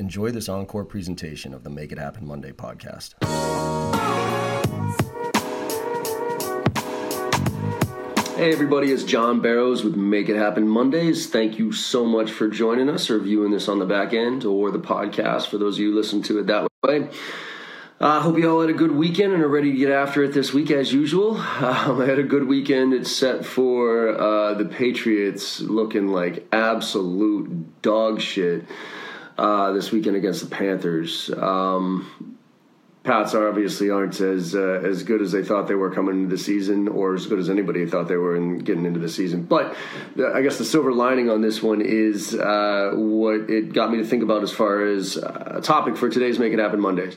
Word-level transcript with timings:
Enjoy 0.00 0.30
this 0.30 0.48
encore 0.48 0.86
presentation 0.86 1.52
of 1.52 1.62
the 1.62 1.68
Make 1.68 1.92
It 1.92 1.98
Happen 1.98 2.26
Monday 2.26 2.52
podcast. 2.52 3.22
Hey, 8.34 8.50
everybody, 8.50 8.92
it's 8.92 9.04
John 9.04 9.42
Barrows 9.42 9.84
with 9.84 9.96
Make 9.96 10.30
It 10.30 10.36
Happen 10.36 10.66
Mondays. 10.66 11.28
Thank 11.28 11.58
you 11.58 11.72
so 11.72 12.06
much 12.06 12.30
for 12.30 12.48
joining 12.48 12.88
us 12.88 13.10
or 13.10 13.18
viewing 13.18 13.50
this 13.50 13.68
on 13.68 13.78
the 13.78 13.84
back 13.84 14.14
end 14.14 14.46
or 14.46 14.70
the 14.70 14.78
podcast 14.78 15.48
for 15.48 15.58
those 15.58 15.76
of 15.76 15.80
you 15.80 15.90
who 15.90 15.98
listen 15.98 16.22
to 16.22 16.38
it 16.38 16.46
that 16.46 16.66
way. 16.82 17.10
I 18.00 18.16
uh, 18.16 18.20
hope 18.20 18.38
you 18.38 18.50
all 18.50 18.62
had 18.62 18.70
a 18.70 18.72
good 18.72 18.92
weekend 18.92 19.34
and 19.34 19.42
are 19.42 19.48
ready 19.48 19.70
to 19.70 19.76
get 19.76 19.90
after 19.90 20.24
it 20.24 20.32
this 20.32 20.54
week 20.54 20.70
as 20.70 20.94
usual. 20.94 21.36
Um, 21.36 22.00
I 22.00 22.06
had 22.06 22.18
a 22.18 22.22
good 22.22 22.48
weekend. 22.48 22.94
It's 22.94 23.12
set 23.12 23.44
for 23.44 24.18
uh, 24.18 24.54
the 24.54 24.64
Patriots 24.64 25.60
looking 25.60 26.08
like 26.08 26.48
absolute 26.52 27.82
dog 27.82 28.22
shit 28.22 28.64
uh, 29.40 29.72
this 29.72 29.90
weekend 29.90 30.16
against 30.16 30.42
the 30.42 30.54
Panthers. 30.54 31.30
Um, 31.30 32.36
Pats 33.02 33.34
obviously 33.34 33.88
aren't 33.88 34.20
as 34.20 34.54
uh, 34.54 34.82
as 34.84 35.02
good 35.04 35.22
as 35.22 35.32
they 35.32 35.42
thought 35.42 35.66
they 35.66 35.74
were 35.74 35.90
coming 35.90 36.24
into 36.24 36.36
the 36.36 36.42
season, 36.42 36.86
or 36.88 37.14
as 37.14 37.26
good 37.26 37.38
as 37.38 37.48
anybody 37.48 37.86
thought 37.86 38.08
they 38.08 38.16
were 38.16 38.36
in 38.36 38.58
getting 38.58 38.84
into 38.84 39.00
the 39.00 39.08
season. 39.08 39.44
But 39.44 39.74
the, 40.16 40.30
I 40.34 40.42
guess 40.42 40.58
the 40.58 40.66
silver 40.66 40.92
lining 40.92 41.30
on 41.30 41.40
this 41.40 41.62
one 41.62 41.80
is 41.80 42.34
uh, 42.34 42.92
what 42.94 43.48
it 43.48 43.72
got 43.72 43.90
me 43.90 43.96
to 43.96 44.04
think 44.04 44.22
about 44.22 44.42
as 44.42 44.52
far 44.52 44.84
as 44.84 45.16
uh, 45.16 45.54
a 45.56 45.62
topic 45.62 45.96
for 45.96 46.10
today's 46.10 46.38
Make 46.38 46.52
It 46.52 46.58
Happen 46.58 46.78
Mondays, 46.78 47.16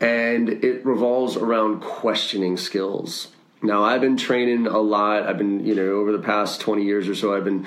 and 0.00 0.48
it 0.48 0.84
revolves 0.84 1.36
around 1.36 1.80
questioning 1.80 2.56
skills. 2.56 3.28
Now 3.62 3.84
I've 3.84 4.00
been 4.00 4.16
training 4.16 4.66
a 4.66 4.80
lot. 4.80 5.22
I've 5.22 5.38
been 5.38 5.64
you 5.64 5.76
know 5.76 5.92
over 6.00 6.10
the 6.10 6.18
past 6.18 6.60
twenty 6.60 6.82
years 6.82 7.08
or 7.08 7.14
so. 7.14 7.32
I've 7.32 7.44
been 7.44 7.64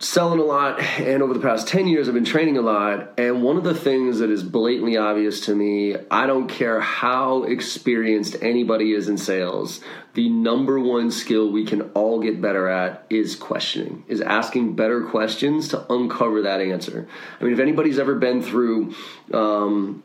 selling 0.00 0.40
a 0.40 0.42
lot 0.42 0.80
and 0.80 1.22
over 1.22 1.34
the 1.34 1.40
past 1.40 1.68
10 1.68 1.86
years 1.86 2.08
i've 2.08 2.14
been 2.14 2.24
training 2.24 2.56
a 2.56 2.62
lot 2.62 3.12
and 3.18 3.42
one 3.42 3.58
of 3.58 3.64
the 3.64 3.74
things 3.74 4.18
that 4.18 4.30
is 4.30 4.42
blatantly 4.42 4.96
obvious 4.96 5.42
to 5.42 5.54
me 5.54 5.94
i 6.10 6.26
don't 6.26 6.48
care 6.48 6.80
how 6.80 7.42
experienced 7.42 8.34
anybody 8.40 8.92
is 8.92 9.10
in 9.10 9.18
sales 9.18 9.82
the 10.14 10.28
number 10.28 10.80
one 10.80 11.10
skill 11.10 11.50
we 11.50 11.64
can 11.64 11.82
all 11.92 12.20
get 12.20 12.40
better 12.40 12.66
at 12.68 13.06
is 13.10 13.36
questioning 13.36 14.02
is 14.08 14.20
asking 14.20 14.74
better 14.74 15.04
questions 15.04 15.68
to 15.68 15.92
uncover 15.92 16.42
that 16.42 16.60
answer. 16.60 17.06
I 17.40 17.44
mean 17.44 17.52
if 17.52 17.60
anybody's 17.60 17.98
ever 17.98 18.14
been 18.16 18.42
through 18.42 18.94
um, 19.32 20.02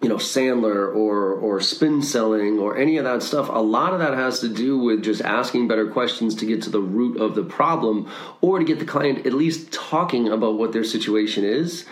you 0.00 0.08
know 0.08 0.16
Sandler 0.16 0.94
or 0.94 1.32
or 1.34 1.60
spin 1.60 2.02
selling 2.02 2.58
or 2.58 2.76
any 2.76 2.98
of 2.98 3.04
that 3.04 3.22
stuff 3.22 3.48
a 3.48 3.58
lot 3.58 3.92
of 3.92 3.98
that 3.98 4.14
has 4.14 4.40
to 4.40 4.48
do 4.48 4.78
with 4.78 5.02
just 5.02 5.20
asking 5.22 5.66
better 5.66 5.88
questions 5.88 6.34
to 6.36 6.46
get 6.46 6.62
to 6.62 6.70
the 6.70 6.80
root 6.80 7.20
of 7.20 7.34
the 7.34 7.42
problem 7.42 8.10
or 8.40 8.58
to 8.58 8.64
get 8.64 8.78
the 8.78 8.84
client 8.84 9.26
at 9.26 9.32
least 9.32 9.72
talking 9.72 10.28
about 10.28 10.56
what 10.56 10.72
their 10.72 10.84
situation 10.84 11.44
is. 11.44 11.84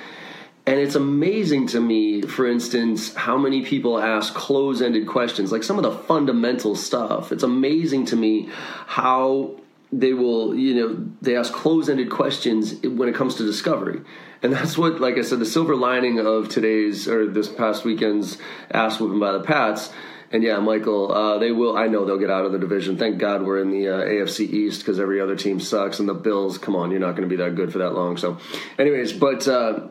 And 0.68 0.80
it's 0.80 0.96
amazing 0.96 1.68
to 1.68 1.80
me 1.80 2.22
for 2.22 2.46
instance 2.46 3.14
how 3.14 3.36
many 3.36 3.64
people 3.64 3.98
ask 3.98 4.34
close-ended 4.34 5.06
questions 5.06 5.50
like 5.50 5.62
some 5.62 5.76
of 5.76 5.82
the 5.82 5.92
fundamental 5.92 6.76
stuff. 6.76 7.32
It's 7.32 7.44
amazing 7.44 8.06
to 8.06 8.16
me 8.16 8.48
how 8.86 9.56
they 9.92 10.12
will 10.12 10.54
you 10.54 10.74
know 10.74 11.08
they 11.22 11.36
ask 11.36 11.52
close-ended 11.52 12.10
questions 12.10 12.74
when 12.82 13.08
it 13.08 13.14
comes 13.16 13.34
to 13.36 13.44
discovery 13.44 14.00
and 14.46 14.54
that's 14.54 14.78
what, 14.78 15.00
like 15.00 15.18
I 15.18 15.22
said, 15.22 15.40
the 15.40 15.44
silver 15.44 15.74
lining 15.74 16.20
of 16.20 16.48
today's 16.48 17.08
or 17.08 17.26
this 17.26 17.48
past 17.48 17.84
weekend's 17.84 18.38
ass 18.70 19.00
whooping 19.00 19.18
by 19.18 19.32
the 19.32 19.40
Pats. 19.40 19.92
And 20.30 20.44
yeah, 20.44 20.60
Michael, 20.60 21.10
uh, 21.10 21.38
they 21.38 21.50
will. 21.50 21.76
I 21.76 21.88
know 21.88 22.04
they'll 22.04 22.16
get 22.16 22.30
out 22.30 22.44
of 22.44 22.52
the 22.52 22.58
division. 22.60 22.96
Thank 22.96 23.18
God 23.18 23.42
we're 23.42 23.60
in 23.60 23.72
the 23.72 23.88
uh, 23.88 24.04
AFC 24.04 24.48
East 24.48 24.82
because 24.82 25.00
every 25.00 25.20
other 25.20 25.34
team 25.34 25.58
sucks. 25.58 25.98
And 25.98 26.08
the 26.08 26.14
Bills, 26.14 26.58
come 26.58 26.76
on, 26.76 26.92
you're 26.92 27.00
not 27.00 27.16
going 27.16 27.28
to 27.28 27.28
be 27.28 27.42
that 27.42 27.56
good 27.56 27.72
for 27.72 27.78
that 27.78 27.94
long. 27.94 28.18
So, 28.18 28.38
anyways, 28.78 29.12
but 29.14 29.48
uh, 29.48 29.88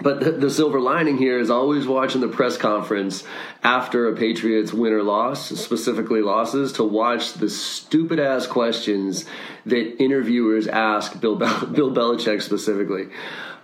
but 0.00 0.20
the, 0.20 0.30
the, 0.30 0.50
silver 0.50 0.80
lining 0.80 1.18
here 1.18 1.40
is 1.40 1.50
always 1.50 1.84
watching 1.84 2.20
the 2.20 2.28
press 2.28 2.56
conference 2.56 3.24
after 3.64 4.08
a 4.08 4.14
Patriots 4.14 4.72
win 4.72 4.92
or 4.92 5.02
loss, 5.02 5.48
specifically 5.60 6.22
losses, 6.22 6.72
to 6.74 6.84
watch 6.84 7.34
the 7.34 7.50
stupid 7.50 8.20
ass 8.20 8.46
questions 8.46 9.24
that 9.66 10.00
interviewers 10.00 10.68
ask 10.68 11.20
Bill 11.20 11.34
Bill 11.36 11.92
Belichick 11.92 12.40
specifically. 12.40 13.08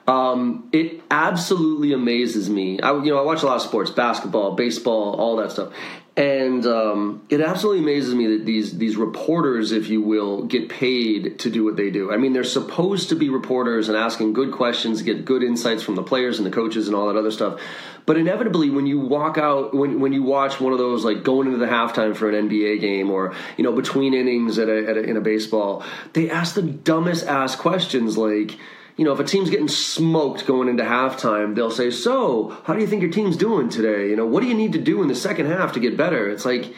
Um, 0.06 0.69
it 0.72 1.03
absolutely 1.11 1.93
amazes 1.93 2.49
me. 2.49 2.81
I, 2.81 2.93
you 2.93 3.11
know, 3.11 3.19
I 3.19 3.22
watch 3.22 3.43
a 3.43 3.47
lot 3.47 3.56
of 3.56 3.62
sports, 3.62 3.91
basketball, 3.91 4.55
baseball, 4.55 5.15
all 5.15 5.37
that 5.37 5.50
stuff, 5.50 5.72
and 6.17 6.65
um, 6.65 7.27
it 7.28 7.43
absolutely 7.43 7.83
amazes 7.83 8.15
me 8.15 8.39
that 8.39 8.47
these 8.47 8.78
these 8.78 8.97
reporters, 8.97 9.72
if 9.72 9.89
you 9.89 10.00
will, 10.00 10.44
get 10.44 10.69
paid 10.69 11.41
to 11.41 11.50
do 11.50 11.62
what 11.62 11.77
they 11.77 11.91
do. 11.91 12.12
I 12.12 12.17
mean, 12.17 12.33
they're 12.33 12.44
supposed 12.44 13.11
to 13.11 13.17
be 13.17 13.28
reporters 13.28 13.89
and 13.89 13.99
asking 13.99 14.33
good 14.33 14.53
questions, 14.53 15.03
get 15.03 15.25
good 15.25 15.43
insights 15.43 15.83
from 15.83 15.97
the 15.97 16.03
players 16.03 16.38
and 16.38 16.47
the 16.47 16.50
coaches 16.50 16.87
and 16.87 16.97
all 16.97 17.09
that 17.09 17.19
other 17.19 17.33
stuff. 17.33 17.61
But 18.06 18.17
inevitably, 18.17 18.71
when 18.71 18.87
you 18.87 19.00
walk 19.00 19.37
out, 19.37 19.75
when 19.75 20.00
when 20.00 20.12
you 20.12 20.23
watch 20.23 20.61
one 20.61 20.73
of 20.73 20.78
those 20.78 21.05
like 21.05 21.23
going 21.23 21.49
into 21.49 21.59
the 21.59 21.67
halftime 21.67 22.17
for 22.17 22.31
an 22.31 22.49
NBA 22.49 22.81
game 22.81 23.11
or 23.11 23.34
you 23.59 23.65
know 23.65 23.73
between 23.73 24.15
innings 24.15 24.59
at 24.59 24.69
a, 24.69 24.88
at 24.88 24.97
a 24.97 25.03
in 25.03 25.17
a 25.17 25.21
baseball, 25.21 25.84
they 26.12 26.31
ask 26.31 26.55
the 26.55 26.62
dumbest 26.62 27.27
ass 27.27 27.56
questions 27.56 28.17
like 28.17 28.56
you 28.96 29.04
know, 29.04 29.12
if 29.12 29.20
a 29.20 29.24
team's 29.24 29.50
getting 29.50 29.68
smoked 29.68 30.46
going 30.46 30.68
into 30.68 30.82
halftime, 30.82 31.54
they'll 31.54 31.70
say, 31.70 31.90
"So, 31.90 32.56
how 32.64 32.74
do 32.74 32.80
you 32.80 32.86
think 32.86 33.02
your 33.02 33.10
team's 33.10 33.36
doing 33.36 33.68
today? 33.68 34.08
You 34.08 34.16
know, 34.16 34.26
what 34.26 34.42
do 34.42 34.48
you 34.48 34.54
need 34.54 34.72
to 34.72 34.80
do 34.80 35.02
in 35.02 35.08
the 35.08 35.14
second 35.14 35.46
half 35.46 35.72
to 35.72 35.80
get 35.80 35.96
better?" 35.96 36.28
It's 36.28 36.46
like, 36.46 36.74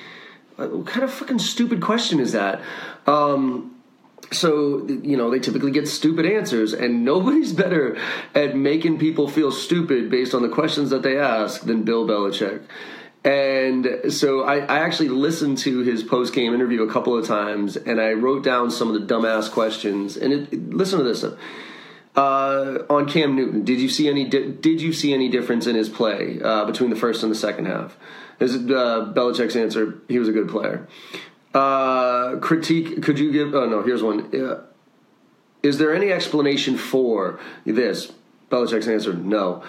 uh, 0.59 0.67
what 0.67 0.87
kind 0.87 1.05
of 1.05 1.13
fucking 1.13 1.39
stupid 1.39 1.81
question 1.81 2.19
is 2.19 2.33
that? 2.33 2.61
Um, 3.07 3.79
so 4.31 4.87
you 4.87 5.17
know 5.17 5.31
they 5.31 5.39
typically 5.39 5.71
get 5.71 5.89
stupid 5.89 6.27
answers 6.27 6.73
and 6.75 7.05
nobody's 7.05 7.53
better 7.65 7.97
at 8.35 8.57
making 8.57 8.99
people 8.99 9.29
feel 9.29 9.51
stupid 9.51 10.11
based 10.11 10.35
on 10.35 10.43
the 10.43 10.49
questions 10.49 10.91
that 10.91 11.03
they 11.03 11.19
ask 11.19 11.63
than 11.63 11.83
bill 11.83 12.07
belichick 12.07 12.63
and 13.25 14.13
so 14.13 14.43
I, 14.43 14.59
I 14.59 14.79
actually 14.81 15.09
listened 15.09 15.59
to 15.59 15.81
his 15.81 16.03
post 16.03 16.33
game 16.33 16.55
interview 16.55 16.83
a 16.83 16.93
couple 16.93 17.17
of 17.17 17.27
times 17.27 17.77
and 17.77 18.01
i 18.01 18.13
wrote 18.13 18.45
down 18.45 18.71
some 18.71 18.95
of 18.95 19.01
the 19.01 19.15
dumbass 19.15 19.51
questions 19.51 20.17
and 20.17 20.33
it, 20.33 20.71
listen 20.75 20.99
to 20.99 21.05
this 21.05 21.25
uh, 22.19 22.85
on 22.91 23.07
Cam 23.09 23.37
Newton, 23.37 23.65
did 23.65 23.81
you 23.81 23.89
see 23.89 24.09
any? 24.09 24.25
Di- 24.25 24.51
did 24.51 24.83
you 24.83 24.93
see 24.93 25.15
any 25.15 25.29
difference 25.29 25.69
in 25.69 25.77
his 25.77 25.89
play 25.89 26.41
uh, 26.43 26.65
between 26.65 26.91
the 26.91 26.97
first 26.97 27.23
and 27.23 27.31
the 27.31 27.37
second 27.37 27.67
half? 27.67 27.97
Is 28.41 28.57
uh, 28.57 28.59
Belichick's 29.15 29.55
answer? 29.55 30.01
He 30.09 30.19
was 30.19 30.29
a 30.29 30.33
good 30.33 30.49
player. 30.49 30.89
Uh, 31.55 32.37
critique? 32.41 33.05
Could 33.05 33.21
you 33.21 33.31
give? 33.31 33.55
Oh 33.55 33.69
no, 33.69 33.83
here's 33.85 34.03
one. 34.03 34.35
Uh, 34.35 34.65
is 35.63 35.79
there 35.79 35.95
any 35.95 36.11
explanation 36.11 36.77
for 36.77 37.39
this? 37.65 38.13
Belichick's 38.51 38.89
answer: 38.89 39.13
No. 39.13 39.63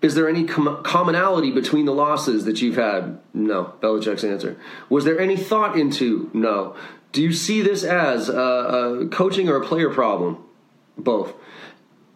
Is 0.00 0.14
there 0.14 0.30
any 0.30 0.44
com- 0.44 0.82
commonality 0.82 1.52
between 1.52 1.84
the 1.84 1.92
losses 1.92 2.46
that 2.46 2.62
you've 2.62 2.76
had? 2.76 3.20
No. 3.34 3.74
Belichick's 3.82 4.24
answer. 4.24 4.56
Was 4.88 5.04
there 5.04 5.20
any 5.20 5.36
thought 5.36 5.78
into? 5.78 6.30
No. 6.32 6.74
Do 7.12 7.20
you 7.20 7.34
see 7.34 7.60
this 7.60 7.84
as 7.84 8.30
a, 8.30 8.32
a 9.02 9.08
coaching 9.08 9.50
or 9.50 9.56
a 9.56 9.66
player 9.66 9.90
problem? 9.90 10.38
Both. 10.96 11.34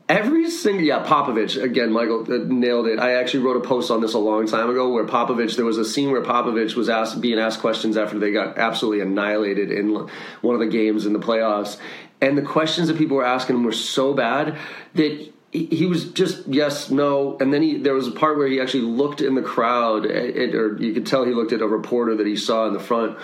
Every 0.08 0.48
single 0.50 0.84
yeah, 0.84 1.04
Popovich 1.04 1.60
again. 1.60 1.90
Michael 1.90 2.22
uh, 2.32 2.44
nailed 2.46 2.86
it. 2.86 3.00
I 3.00 3.14
actually 3.14 3.42
wrote 3.42 3.56
a 3.56 3.66
post 3.66 3.90
on 3.90 4.00
this 4.00 4.14
a 4.14 4.18
long 4.18 4.46
time 4.46 4.70
ago 4.70 4.92
where 4.92 5.04
Popovich. 5.04 5.56
There 5.56 5.64
was 5.64 5.78
a 5.78 5.84
scene 5.84 6.12
where 6.12 6.22
Popovich 6.22 6.76
was 6.76 6.88
asked 6.88 7.20
being 7.20 7.40
asked 7.40 7.60
questions 7.60 7.96
after 7.96 8.16
they 8.16 8.30
got 8.30 8.56
absolutely 8.56 9.00
annihilated 9.00 9.72
in 9.72 10.08
one 10.42 10.54
of 10.54 10.60
the 10.60 10.68
games 10.68 11.06
in 11.06 11.12
the 11.12 11.18
playoffs, 11.18 11.76
and 12.20 12.38
the 12.38 12.42
questions 12.42 12.86
that 12.86 12.96
people 12.98 13.16
were 13.16 13.24
asking 13.24 13.56
him 13.56 13.64
were 13.64 13.72
so 13.72 14.14
bad 14.14 14.56
that 14.94 15.32
he 15.50 15.86
was 15.86 16.12
just 16.12 16.46
yes, 16.46 16.90
no, 16.90 17.36
and 17.40 17.52
then 17.52 17.62
he 17.62 17.78
there 17.78 17.94
was 17.94 18.06
a 18.06 18.12
part 18.12 18.36
where 18.38 18.46
he 18.46 18.60
actually 18.60 18.84
looked 18.84 19.20
in 19.20 19.34
the 19.34 19.42
crowd, 19.42 20.06
at, 20.06 20.54
or 20.54 20.76
you 20.76 20.92
could 20.92 21.06
tell 21.06 21.24
he 21.24 21.32
looked 21.32 21.52
at 21.52 21.62
a 21.62 21.66
reporter 21.66 22.14
that 22.14 22.26
he 22.28 22.36
saw 22.36 22.68
in 22.68 22.74
the 22.74 22.80
front, 22.80 23.18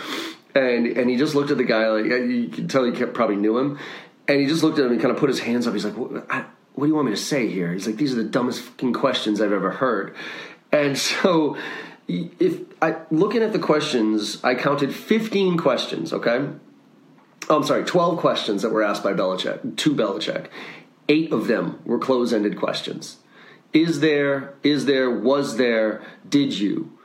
and 0.54 0.86
and 0.86 1.08
he 1.08 1.16
just 1.16 1.36
looked 1.36 1.52
at 1.52 1.58
the 1.58 1.64
guy 1.64 1.88
like 1.88 2.06
you 2.06 2.48
could 2.48 2.68
tell 2.68 2.84
he 2.84 2.90
kept, 2.90 3.14
probably 3.14 3.36
knew 3.36 3.56
him, 3.58 3.78
and 4.26 4.40
he 4.40 4.46
just 4.46 4.64
looked 4.64 4.78
at 4.78 4.86
him 4.86 4.92
and 4.92 5.00
kind 5.00 5.12
of 5.12 5.18
put 5.18 5.28
his 5.28 5.38
hands 5.38 5.66
up. 5.66 5.74
He's 5.74 5.84
like, 5.84 5.94
I, 6.28 6.44
what 6.74 6.86
do 6.86 6.88
you 6.88 6.94
want 6.94 7.08
me 7.08 7.14
to 7.14 7.20
say 7.20 7.48
here? 7.48 7.72
He's 7.72 7.86
like, 7.86 7.96
these 7.96 8.12
are 8.12 8.22
the 8.22 8.28
dumbest 8.28 8.62
fucking 8.62 8.94
questions 8.94 9.40
I've 9.40 9.52
ever 9.52 9.70
heard. 9.70 10.14
And 10.70 10.98
so, 10.98 11.56
if 12.08 12.60
I 12.80 12.96
looking 13.10 13.42
at 13.42 13.52
the 13.52 13.58
questions, 13.58 14.42
I 14.42 14.54
counted 14.54 14.94
15 14.94 15.58
questions, 15.58 16.12
okay? 16.12 16.48
Oh, 17.48 17.56
I'm 17.56 17.64
sorry, 17.64 17.84
12 17.84 18.18
questions 18.18 18.62
that 18.62 18.70
were 18.70 18.82
asked 18.82 19.02
by 19.02 19.12
Belichick, 19.12 19.76
to 19.76 19.94
Belichick. 19.94 20.46
Eight 21.08 21.32
of 21.32 21.48
them 21.48 21.80
were 21.84 21.98
close 21.98 22.32
ended 22.32 22.56
questions. 22.56 23.18
Is 23.72 24.00
there, 24.00 24.54
is 24.62 24.84
there, 24.84 25.10
was 25.10 25.56
there, 25.56 26.02
did 26.28 26.58
you? 26.58 26.96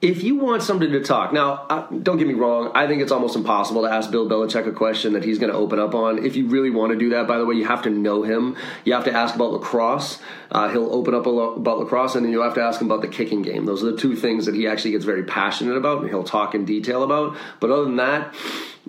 If 0.00 0.22
you 0.22 0.36
want 0.36 0.62
somebody 0.62 0.92
to 0.92 1.02
talk, 1.02 1.32
now 1.32 1.88
don't 2.02 2.18
get 2.18 2.26
me 2.26 2.34
wrong, 2.34 2.70
I 2.74 2.86
think 2.86 3.00
it's 3.00 3.12
almost 3.12 3.36
impossible 3.36 3.82
to 3.82 3.90
ask 3.90 4.10
Bill 4.10 4.28
Belichick 4.28 4.66
a 4.66 4.72
question 4.72 5.14
that 5.14 5.24
he's 5.24 5.38
going 5.38 5.50
to 5.50 5.56
open 5.56 5.78
up 5.78 5.94
on. 5.94 6.24
If 6.24 6.36
you 6.36 6.46
really 6.48 6.70
want 6.70 6.92
to 6.92 6.98
do 6.98 7.10
that, 7.10 7.26
by 7.26 7.38
the 7.38 7.46
way, 7.46 7.54
you 7.54 7.64
have 7.66 7.82
to 7.82 7.90
know 7.90 8.22
him. 8.22 8.56
You 8.84 8.92
have 8.92 9.04
to 9.04 9.12
ask 9.12 9.34
about 9.34 9.52
lacrosse. 9.52 10.18
Uh, 10.50 10.68
he'll 10.68 10.92
open 10.92 11.14
up 11.14 11.24
lo- 11.24 11.54
about 11.54 11.78
lacrosse, 11.78 12.16
and 12.16 12.24
then 12.24 12.32
you'll 12.32 12.44
have 12.44 12.54
to 12.54 12.62
ask 12.62 12.80
him 12.80 12.90
about 12.90 13.00
the 13.00 13.08
kicking 13.08 13.40
game. 13.40 13.64
Those 13.64 13.82
are 13.82 13.92
the 13.92 13.96
two 13.96 14.14
things 14.14 14.46
that 14.46 14.54
he 14.54 14.66
actually 14.66 14.90
gets 14.90 15.04
very 15.06 15.24
passionate 15.24 15.76
about, 15.76 16.02
and 16.02 16.10
he'll 16.10 16.24
talk 16.24 16.54
in 16.54 16.66
detail 16.66 17.02
about. 17.02 17.36
But 17.60 17.70
other 17.70 17.84
than 17.84 17.96
that, 17.96 18.34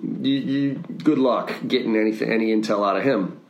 you, 0.02 0.34
you, 0.34 0.74
good 0.74 1.18
luck 1.18 1.52
getting 1.66 1.96
anything, 1.96 2.30
any 2.30 2.54
intel 2.54 2.86
out 2.86 2.96
of 2.96 3.04
him 3.04 3.40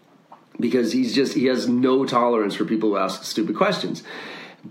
because 0.61 0.93
he's 0.93 1.15
just 1.15 1.35
he 1.35 1.47
has 1.47 1.69
no 1.69 2.05
tolerance 2.05 2.55
for 2.55 2.65
people 2.65 2.91
who 2.91 2.97
ask 2.97 3.25
stupid 3.25 3.57
questions. 3.57 4.03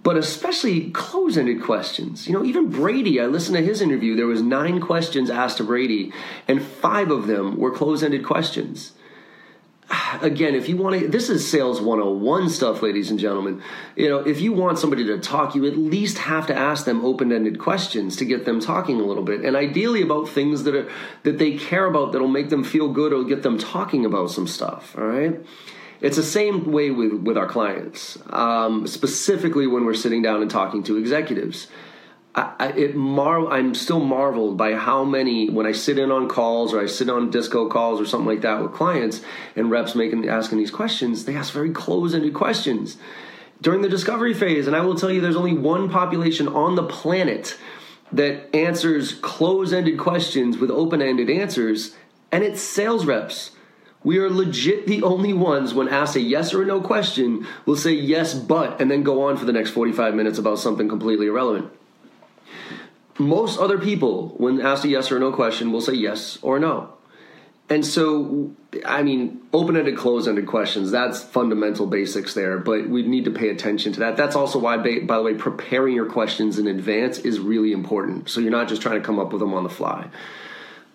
But 0.04 0.18
especially 0.18 0.92
close-ended 0.92 1.64
questions. 1.64 2.28
You 2.28 2.34
know, 2.34 2.44
even 2.44 2.70
Brady, 2.70 3.20
I 3.20 3.26
listened 3.28 3.58
to 3.58 3.64
his 3.64 3.82
interview. 3.82 4.16
There 4.16 4.26
was 4.26 4.42
nine 4.42 4.82
questions 4.82 5.30
asked 5.30 5.58
to 5.58 5.64
Brady, 5.64 6.12
and 6.48 6.62
five 6.62 7.12
of 7.12 7.28
them 7.28 7.58
were 7.58 7.72
close-ended 7.72 8.26
questions. 8.26 8.94
Again, 10.22 10.56
if 10.56 10.68
you 10.68 10.78
want 10.78 11.00
to, 11.00 11.08
this 11.08 11.30
is 11.30 11.48
sales 11.48 11.80
101 11.80 12.50
stuff, 12.50 12.82
ladies 12.82 13.12
and 13.12 13.20
gentlemen. 13.20 13.62
You 13.96 14.10
know, 14.10 14.20
if 14.20 14.42
you 14.42 14.52
want 14.52 14.80
somebody 14.80 15.06
to 15.06 15.20
talk, 15.20 15.54
you 15.54 15.68
at 15.68 15.78
least 15.78 16.18
have 16.18 16.48
to 16.48 16.56
ask 16.56 16.86
them 16.86 17.06
open-ended 17.06 17.60
questions 17.60 18.16
to 18.16 18.26
get 18.26 18.46
them 18.46 18.60
talking 18.60 19.00
a 19.00 19.04
little 19.04 19.24
bit, 19.24 19.42
and 19.42 19.56
ideally 19.56 20.02
about 20.02 20.28
things 20.28 20.64
that 20.64 20.74
are 20.74 20.90
that 21.22 21.38
they 21.38 21.56
care 21.58 21.86
about 21.86 22.14
that'll 22.14 22.28
make 22.28 22.50
them 22.50 22.64
feel 22.64 22.92
good 22.92 23.14
or 23.14 23.24
get 23.24 23.44
them 23.44 23.60
talking 23.60 24.06
about 24.06 24.32
some 24.32 24.48
stuff. 24.48 24.96
All 24.98 25.06
right. 25.06 25.40
It's 26.02 26.18
the 26.18 26.24
same 26.24 26.72
way 26.72 26.92
with, 26.92 27.14
with 27.14 27.38
our 27.38 27.48
clients, 27.48 28.18
um, 28.30 28.86
specifically 28.88 29.68
when 29.68 29.86
we're 29.86 29.94
sitting 29.94 30.22
down 30.22 30.42
and 30.42 30.52
talking 30.52 30.84
to 30.84 30.98
executives. 30.98 31.68
I, 32.38 32.74
it 32.76 32.96
mar- 32.96 33.48
I'm 33.48 33.74
still 33.74 34.02
marveled 34.02 34.58
by 34.58 34.74
how 34.74 35.06
many 35.06 35.50
when 35.50 35.66
I 35.66 35.72
sit 35.72 35.98
in 35.98 36.12
on 36.12 36.28
calls 36.28 36.74
or 36.74 36.82
I 36.82 36.86
sit 36.86 37.10
on 37.10 37.32
disco 37.32 37.70
calls 37.70 38.02
or 38.02 38.06
something 38.06 38.28
like 38.28 38.42
that 38.42 38.62
with 38.62 38.74
clients 38.74 39.22
and 39.56 39.72
reps 39.72 39.96
making 39.96 40.28
asking 40.28 40.58
these 40.58 40.70
questions. 40.70 41.24
They 41.24 41.36
ask 41.36 41.54
very 41.54 41.72
close-ended 41.72 42.34
questions 42.34 42.98
during 43.62 43.82
the 43.82 43.90
discovery 43.90 44.34
phase, 44.34 44.68
and 44.68 44.76
I 44.76 44.82
will 44.82 44.96
tell 44.96 45.10
you, 45.10 45.22
there's 45.22 45.38
only 45.38 45.54
one 45.54 45.90
population 45.90 46.50
on 46.50 46.76
the 46.76 46.84
planet 46.84 47.58
that 48.12 48.54
answers 48.54 49.14
close-ended 49.14 49.98
questions 49.98 50.58
with 50.58 50.70
open-ended 50.70 51.30
answers, 51.30 51.96
and 52.34 52.44
it's 52.44 52.62
sales 52.62 53.06
reps. 53.06 53.52
We 54.06 54.20
are 54.20 54.30
legit 54.30 54.86
the 54.86 55.02
only 55.02 55.34
ones 55.34 55.74
when 55.74 55.90
asked 55.90 56.16
a 56.16 56.22
yes 56.22 56.54
or 56.54 56.62
a 56.62 56.66
no 56.66 56.80
question 56.80 57.48
will 57.66 57.76
say 57.76 57.92
yes, 57.92 58.36
but, 58.36 58.80
and 58.80 58.90
then 58.90 59.02
go 59.02 59.24
on 59.24 59.36
for 59.36 59.46
the 59.46 59.52
next 59.52 59.72
45 59.72 60.14
minutes 60.14 60.38
about 60.38 60.60
something 60.60 60.88
completely 60.88 61.26
irrelevant. 61.26 61.72
Most 63.18 63.60
other 63.60 63.80
people, 63.80 64.36
when 64.38 64.62
asked 64.62 64.86
a 64.86 64.90
yes 64.90 65.12
or 65.12 65.18
no 65.18 65.32
question, 65.32 65.72
will 65.72 65.82
say 65.82 65.94
yes 65.94 66.38
or 66.44 66.60
no. 66.60 66.94
And 67.68 67.84
so, 67.84 68.52
I 68.86 69.02
mean, 69.02 69.42
open 69.52 69.76
ended, 69.76 69.98
closed 69.98 70.28
ended 70.28 70.46
questions, 70.46 70.92
that's 70.92 71.24
fundamental 71.24 71.88
basics 71.88 72.36
there, 72.36 72.60
but 72.60 72.88
we 72.88 73.02
need 73.02 73.26
to 73.26 73.32
pay 73.32 73.50
attention 73.50 73.92
to 73.94 74.02
that. 74.02 74.18
That's 74.18 74.36
also 74.36 74.60
why, 74.60 74.78
by 74.78 75.18
the 75.18 75.24
way, 75.24 75.34
preparing 75.34 75.96
your 75.96 76.06
questions 76.06 76.60
in 76.60 76.68
advance 76.68 77.18
is 77.18 77.40
really 77.40 77.72
important. 77.72 78.30
So 78.30 78.40
you're 78.40 78.52
not 78.52 78.68
just 78.68 78.84
trying 78.84 79.02
to 79.02 79.06
come 79.06 79.18
up 79.18 79.34
with 79.34 79.40
them 79.40 79.56
on 79.56 79.64
the 79.64 79.70
fly 79.70 80.10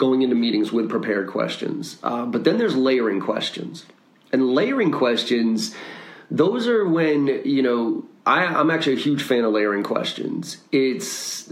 going 0.00 0.22
into 0.22 0.34
meetings 0.34 0.72
with 0.72 0.88
prepared 0.88 1.28
questions. 1.28 1.98
Uh, 2.02 2.24
but 2.24 2.42
then 2.42 2.58
there's 2.58 2.74
layering 2.74 3.20
questions. 3.20 3.86
And 4.32 4.54
layering 4.54 4.90
questions, 4.90 5.76
those 6.30 6.66
are 6.66 6.88
when, 6.88 7.26
you 7.44 7.62
know, 7.62 8.04
I, 8.26 8.60
am 8.60 8.70
actually 8.70 8.94
a 8.94 9.00
huge 9.00 9.22
fan 9.22 9.44
of 9.44 9.52
layering 9.52 9.82
questions. 9.82 10.56
It's 10.72 11.48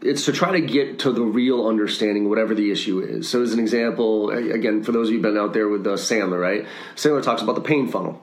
it's 0.00 0.24
to 0.26 0.32
try 0.32 0.52
to 0.52 0.60
get 0.60 1.00
to 1.00 1.12
the 1.12 1.22
real 1.22 1.66
understanding, 1.66 2.28
whatever 2.28 2.54
the 2.54 2.70
issue 2.70 3.00
is. 3.00 3.28
So, 3.28 3.42
as 3.42 3.52
an 3.52 3.58
example, 3.60 4.30
again, 4.30 4.82
for 4.82 4.92
those 4.92 5.08
of 5.08 5.12
you 5.12 5.18
who've 5.18 5.22
been 5.22 5.38
out 5.38 5.54
there 5.54 5.68
with 5.68 5.86
uh, 5.86 5.94
Sandler, 5.94 6.40
right? 6.40 6.66
Sandler 6.94 7.22
talks 7.22 7.42
about 7.42 7.54
the 7.54 7.62
pain 7.62 7.88
funnel 7.88 8.22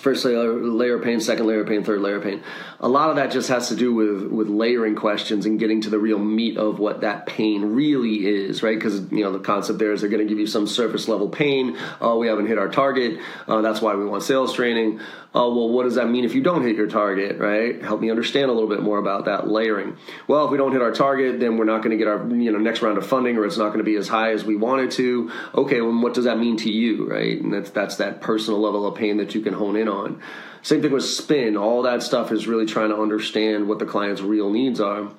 first 0.00 0.24
layer, 0.24 0.52
layer 0.52 0.96
of 0.96 1.04
pain, 1.04 1.20
second 1.20 1.46
layer 1.46 1.60
of 1.60 1.68
pain, 1.68 1.84
third 1.84 2.00
layer 2.00 2.16
of 2.16 2.22
pain. 2.22 2.42
A 2.80 2.88
lot 2.88 3.10
of 3.10 3.16
that 3.16 3.30
just 3.30 3.48
has 3.48 3.68
to 3.68 3.76
do 3.76 3.94
with 3.94 4.24
with 4.24 4.48
layering 4.48 4.96
questions 4.96 5.46
and 5.46 5.58
getting 5.58 5.80
to 5.82 5.90
the 5.90 5.98
real 5.98 6.18
meat 6.18 6.56
of 6.56 6.78
what 6.78 7.02
that 7.02 7.26
pain 7.26 7.62
really 7.74 8.26
is, 8.26 8.62
right? 8.62 8.76
Because 8.76 9.00
you 9.12 9.22
know 9.22 9.32
the 9.32 9.38
concept 9.38 9.78
there 9.78 9.92
is 9.92 10.00
they're 10.00 10.10
going 10.10 10.26
to 10.26 10.28
give 10.28 10.38
you 10.38 10.46
some 10.46 10.66
surface 10.66 11.08
level 11.08 11.28
pain. 11.28 11.76
Oh, 12.00 12.18
we 12.18 12.26
haven't 12.26 12.46
hit 12.46 12.58
our 12.58 12.68
target. 12.68 13.20
Uh, 13.46 13.60
that's 13.60 13.80
why 13.80 13.94
we 13.94 14.04
want 14.04 14.22
sales 14.22 14.54
training 14.54 15.00
oh, 15.34 15.54
well, 15.54 15.68
what 15.68 15.84
does 15.84 15.94
that 15.94 16.08
mean 16.08 16.24
if 16.24 16.34
you 16.34 16.42
don't 16.42 16.62
hit 16.62 16.76
your 16.76 16.88
target, 16.88 17.38
right? 17.38 17.80
Help 17.82 18.00
me 18.00 18.10
understand 18.10 18.50
a 18.50 18.52
little 18.52 18.68
bit 18.68 18.82
more 18.82 18.98
about 18.98 19.26
that 19.26 19.48
layering. 19.48 19.96
Well, 20.26 20.44
if 20.44 20.50
we 20.50 20.58
don't 20.58 20.72
hit 20.72 20.82
our 20.82 20.92
target, 20.92 21.40
then 21.40 21.56
we're 21.56 21.64
not 21.64 21.82
going 21.82 21.90
to 21.90 21.96
get 21.96 22.08
our 22.08 22.26
you 22.34 22.50
know 22.50 22.58
next 22.58 22.82
round 22.82 22.98
of 22.98 23.06
funding, 23.06 23.36
or 23.36 23.44
it's 23.44 23.58
not 23.58 23.68
going 23.68 23.78
to 23.78 23.84
be 23.84 23.96
as 23.96 24.08
high 24.08 24.32
as 24.32 24.44
we 24.44 24.56
wanted 24.56 24.90
to. 24.92 25.30
Okay, 25.54 25.80
well, 25.80 26.00
what 26.00 26.14
does 26.14 26.24
that 26.24 26.38
mean 26.38 26.56
to 26.58 26.70
you, 26.70 27.08
right? 27.08 27.40
And 27.40 27.52
that's 27.52 27.70
that's 27.70 27.96
that 27.96 28.20
personal 28.20 28.60
level 28.60 28.86
of 28.86 28.94
pain 28.94 29.18
that 29.18 29.34
you 29.34 29.40
can 29.40 29.54
hone 29.54 29.76
in 29.76 29.88
on. 29.88 30.20
Same 30.62 30.82
thing 30.82 30.92
with 30.92 31.04
spin. 31.04 31.56
All 31.56 31.82
that 31.82 32.02
stuff 32.02 32.32
is 32.32 32.46
really 32.46 32.66
trying 32.66 32.90
to 32.90 32.96
understand 32.96 33.68
what 33.68 33.78
the 33.78 33.86
client's 33.86 34.20
real 34.20 34.50
needs 34.50 34.80
are. 34.80 35.10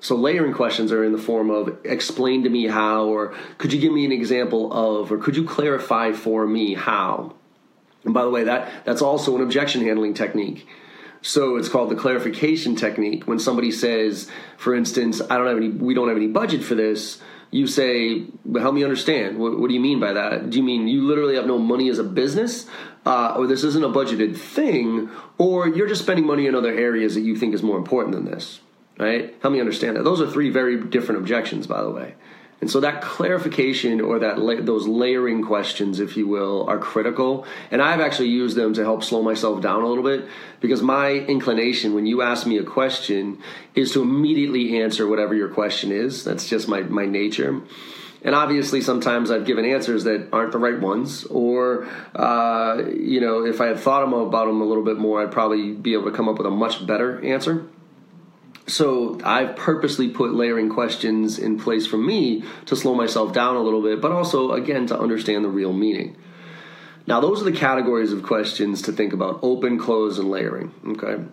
So 0.00 0.16
layering 0.16 0.54
questions 0.54 0.92
are 0.92 1.04
in 1.04 1.12
the 1.12 1.18
form 1.18 1.50
of 1.50 1.78
explain 1.84 2.42
to 2.44 2.50
me 2.50 2.66
how, 2.66 3.04
or 3.04 3.34
could 3.58 3.72
you 3.72 3.78
give 3.78 3.92
me 3.92 4.06
an 4.06 4.12
example 4.12 4.72
of, 4.72 5.12
or 5.12 5.18
could 5.18 5.36
you 5.36 5.44
clarify 5.44 6.12
for 6.12 6.46
me 6.46 6.74
how? 6.74 7.34
And 8.04 8.14
by 8.14 8.22
the 8.22 8.30
way, 8.30 8.44
that 8.44 8.84
that's 8.84 9.02
also 9.02 9.36
an 9.36 9.42
objection 9.42 9.82
handling 9.82 10.14
technique. 10.14 10.66
So 11.22 11.56
it's 11.56 11.68
called 11.68 11.90
the 11.90 11.96
clarification 11.96 12.76
technique. 12.76 13.26
When 13.26 13.38
somebody 13.38 13.70
says, 13.70 14.30
for 14.56 14.74
instance, 14.74 15.20
I 15.20 15.36
don't 15.36 15.48
have 15.48 15.58
any, 15.58 15.68
we 15.68 15.92
don't 15.92 16.08
have 16.08 16.16
any 16.16 16.28
budget 16.28 16.64
for 16.64 16.74
this, 16.74 17.20
you 17.50 17.66
say, 17.66 18.26
help 18.58 18.74
me 18.74 18.84
understand. 18.84 19.38
What, 19.38 19.58
what 19.58 19.68
do 19.68 19.74
you 19.74 19.80
mean 19.80 20.00
by 20.00 20.12
that? 20.12 20.50
Do 20.50 20.56
you 20.56 20.62
mean 20.62 20.88
you 20.88 21.06
literally 21.06 21.34
have 21.34 21.46
no 21.46 21.58
money 21.58 21.88
as 21.90 21.98
a 21.98 22.04
business, 22.04 22.66
uh, 23.04 23.34
or 23.36 23.46
this 23.46 23.64
isn't 23.64 23.84
a 23.84 23.88
budgeted 23.88 24.36
thing, 24.36 25.10
or 25.36 25.68
you're 25.68 25.88
just 25.88 26.02
spending 26.02 26.26
money 26.26 26.46
in 26.46 26.54
other 26.54 26.72
areas 26.72 27.14
that 27.16 27.22
you 27.22 27.36
think 27.36 27.54
is 27.54 27.62
more 27.62 27.76
important 27.76 28.14
than 28.14 28.24
this? 28.24 28.60
Right? 28.98 29.34
Help 29.42 29.52
me 29.52 29.60
understand 29.60 29.96
that. 29.96 30.04
Those 30.04 30.20
are 30.20 30.30
three 30.30 30.50
very 30.50 30.82
different 30.82 31.20
objections, 31.20 31.66
by 31.66 31.82
the 31.82 31.90
way. 31.90 32.14
And 32.60 32.70
so 32.70 32.80
that 32.80 33.00
clarification 33.00 34.00
or 34.00 34.18
that 34.18 34.38
la- 34.38 34.60
those 34.60 34.86
layering 34.86 35.42
questions, 35.42 35.98
if 35.98 36.16
you 36.16 36.26
will, 36.26 36.68
are 36.68 36.78
critical. 36.78 37.46
And 37.70 37.80
I've 37.80 38.00
actually 38.00 38.28
used 38.28 38.56
them 38.56 38.74
to 38.74 38.82
help 38.82 39.02
slow 39.02 39.22
myself 39.22 39.62
down 39.62 39.82
a 39.82 39.86
little 39.86 40.04
bit 40.04 40.28
because 40.60 40.82
my 40.82 41.12
inclination 41.12 41.94
when 41.94 42.06
you 42.06 42.20
ask 42.20 42.46
me 42.46 42.58
a 42.58 42.64
question 42.64 43.38
is 43.74 43.92
to 43.92 44.02
immediately 44.02 44.80
answer 44.82 45.06
whatever 45.06 45.34
your 45.34 45.48
question 45.48 45.90
is. 45.90 46.24
That's 46.24 46.48
just 46.48 46.68
my, 46.68 46.82
my 46.82 47.06
nature. 47.06 47.62
And 48.22 48.34
obviously, 48.34 48.82
sometimes 48.82 49.30
I've 49.30 49.46
given 49.46 49.64
answers 49.64 50.04
that 50.04 50.28
aren't 50.30 50.52
the 50.52 50.58
right 50.58 50.78
ones, 50.78 51.24
or 51.24 51.88
uh, 52.14 52.82
you 52.94 53.18
know, 53.18 53.46
if 53.46 53.62
I 53.62 53.68
had 53.68 53.78
thought 53.80 54.02
about 54.02 54.46
them 54.46 54.60
a 54.60 54.64
little 54.64 54.84
bit 54.84 54.98
more, 54.98 55.22
I'd 55.22 55.32
probably 55.32 55.72
be 55.72 55.94
able 55.94 56.10
to 56.10 56.12
come 56.16 56.28
up 56.28 56.36
with 56.36 56.46
a 56.46 56.50
much 56.50 56.86
better 56.86 57.24
answer. 57.24 57.66
So 58.70 59.18
I've 59.24 59.56
purposely 59.56 60.08
put 60.08 60.32
layering 60.32 60.70
questions 60.70 61.38
in 61.38 61.58
place 61.58 61.86
for 61.86 61.96
me 61.96 62.44
to 62.66 62.76
slow 62.76 62.94
myself 62.94 63.32
down 63.32 63.56
a 63.56 63.60
little 63.60 63.82
bit, 63.82 64.00
but 64.00 64.12
also, 64.12 64.52
again, 64.52 64.86
to 64.86 64.98
understand 64.98 65.44
the 65.44 65.48
real 65.48 65.72
meaning. 65.72 66.16
Now, 67.06 67.20
those 67.20 67.40
are 67.40 67.44
the 67.44 67.52
categories 67.52 68.12
of 68.12 68.22
questions 68.22 68.82
to 68.82 68.92
think 68.92 69.12
about 69.12 69.40
open, 69.42 69.78
close, 69.78 70.18
and 70.18 70.30
layering. 70.30 70.72
Okay. 70.86 71.24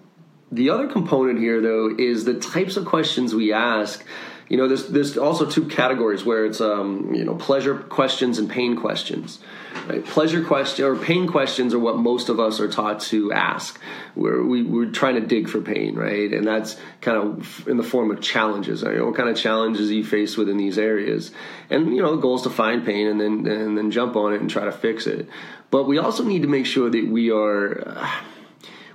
The 0.52 0.70
other 0.70 0.88
component 0.88 1.40
here, 1.40 1.62
though, 1.62 1.94
is 1.96 2.26
the 2.26 2.40
types 2.40 2.78
of 2.78 2.86
questions 2.86 3.36
we 3.36 3.54
ask 3.54 4.04
you 4.50 4.56
know, 4.56 4.68
there's 4.68 4.88
there's 4.88 5.18
also 5.18 5.50
two 5.50 5.68
categories 5.68 6.24
where 6.24 6.46
it's 6.46 6.62
um, 6.62 7.14
you 7.14 7.26
know 7.26 7.36
pleasure 7.36 7.78
questions 7.78 8.40
and 8.40 8.50
pain 8.50 8.78
questions. 8.78 9.40
Right? 9.88 10.06
Pleasure 10.06 10.44
question 10.44 10.86
or 10.86 10.96
pain 10.96 11.28
questions 11.28 11.74
are 11.74 11.80
what 11.80 11.98
most 11.98 12.30
of 12.30 12.40
us 12.40 12.60
are 12.60 12.70
taught 12.70 13.02
to 13.02 13.32
ask. 13.32 13.80
Where 14.16 14.42
we, 14.44 14.64
we're 14.64 14.92
trying 14.92 15.16
to 15.16 15.22
dig 15.22 15.50
for 15.50 15.62
pain, 15.62 15.96
right? 15.96 16.32
And 16.32 16.48
that's 16.48 16.78
kind 17.02 17.18
of 17.18 17.68
in 17.68 17.78
the 17.78 17.84
form 17.84 18.10
of 18.10 18.22
challenges. 18.22 18.84
Right? 18.84 19.04
What 19.04 19.16
kind 19.16 19.30
of 19.30 19.38
challenges 19.38 19.92
you 19.92 20.04
face 20.04 20.38
within 20.38 20.58
these 20.58 20.78
areas? 20.78 21.32
And 21.70 21.94
you 21.94 22.02
know, 22.02 22.16
the 22.16 22.22
goal 22.22 22.36
is 22.36 22.44
to 22.44 22.50
find 22.50 22.86
pain 22.86 23.08
and 23.08 23.20
then 23.20 23.48
and 23.48 23.78
then 23.78 23.92
jump 23.92 24.16
on 24.16 24.34
it 24.34 24.40
and 24.40 24.50
try 24.50 24.66
to 24.66 24.72
fix 24.72 25.08
it. 25.08 25.28
But 25.72 25.84
we 25.84 25.98
also 25.98 26.24
need 26.24 26.44
to 26.44 26.48
make 26.48 26.66
sure 26.66 26.90
that 26.90 27.08
we 27.08 27.32
are. 27.32 27.84
Uh, 27.86 28.10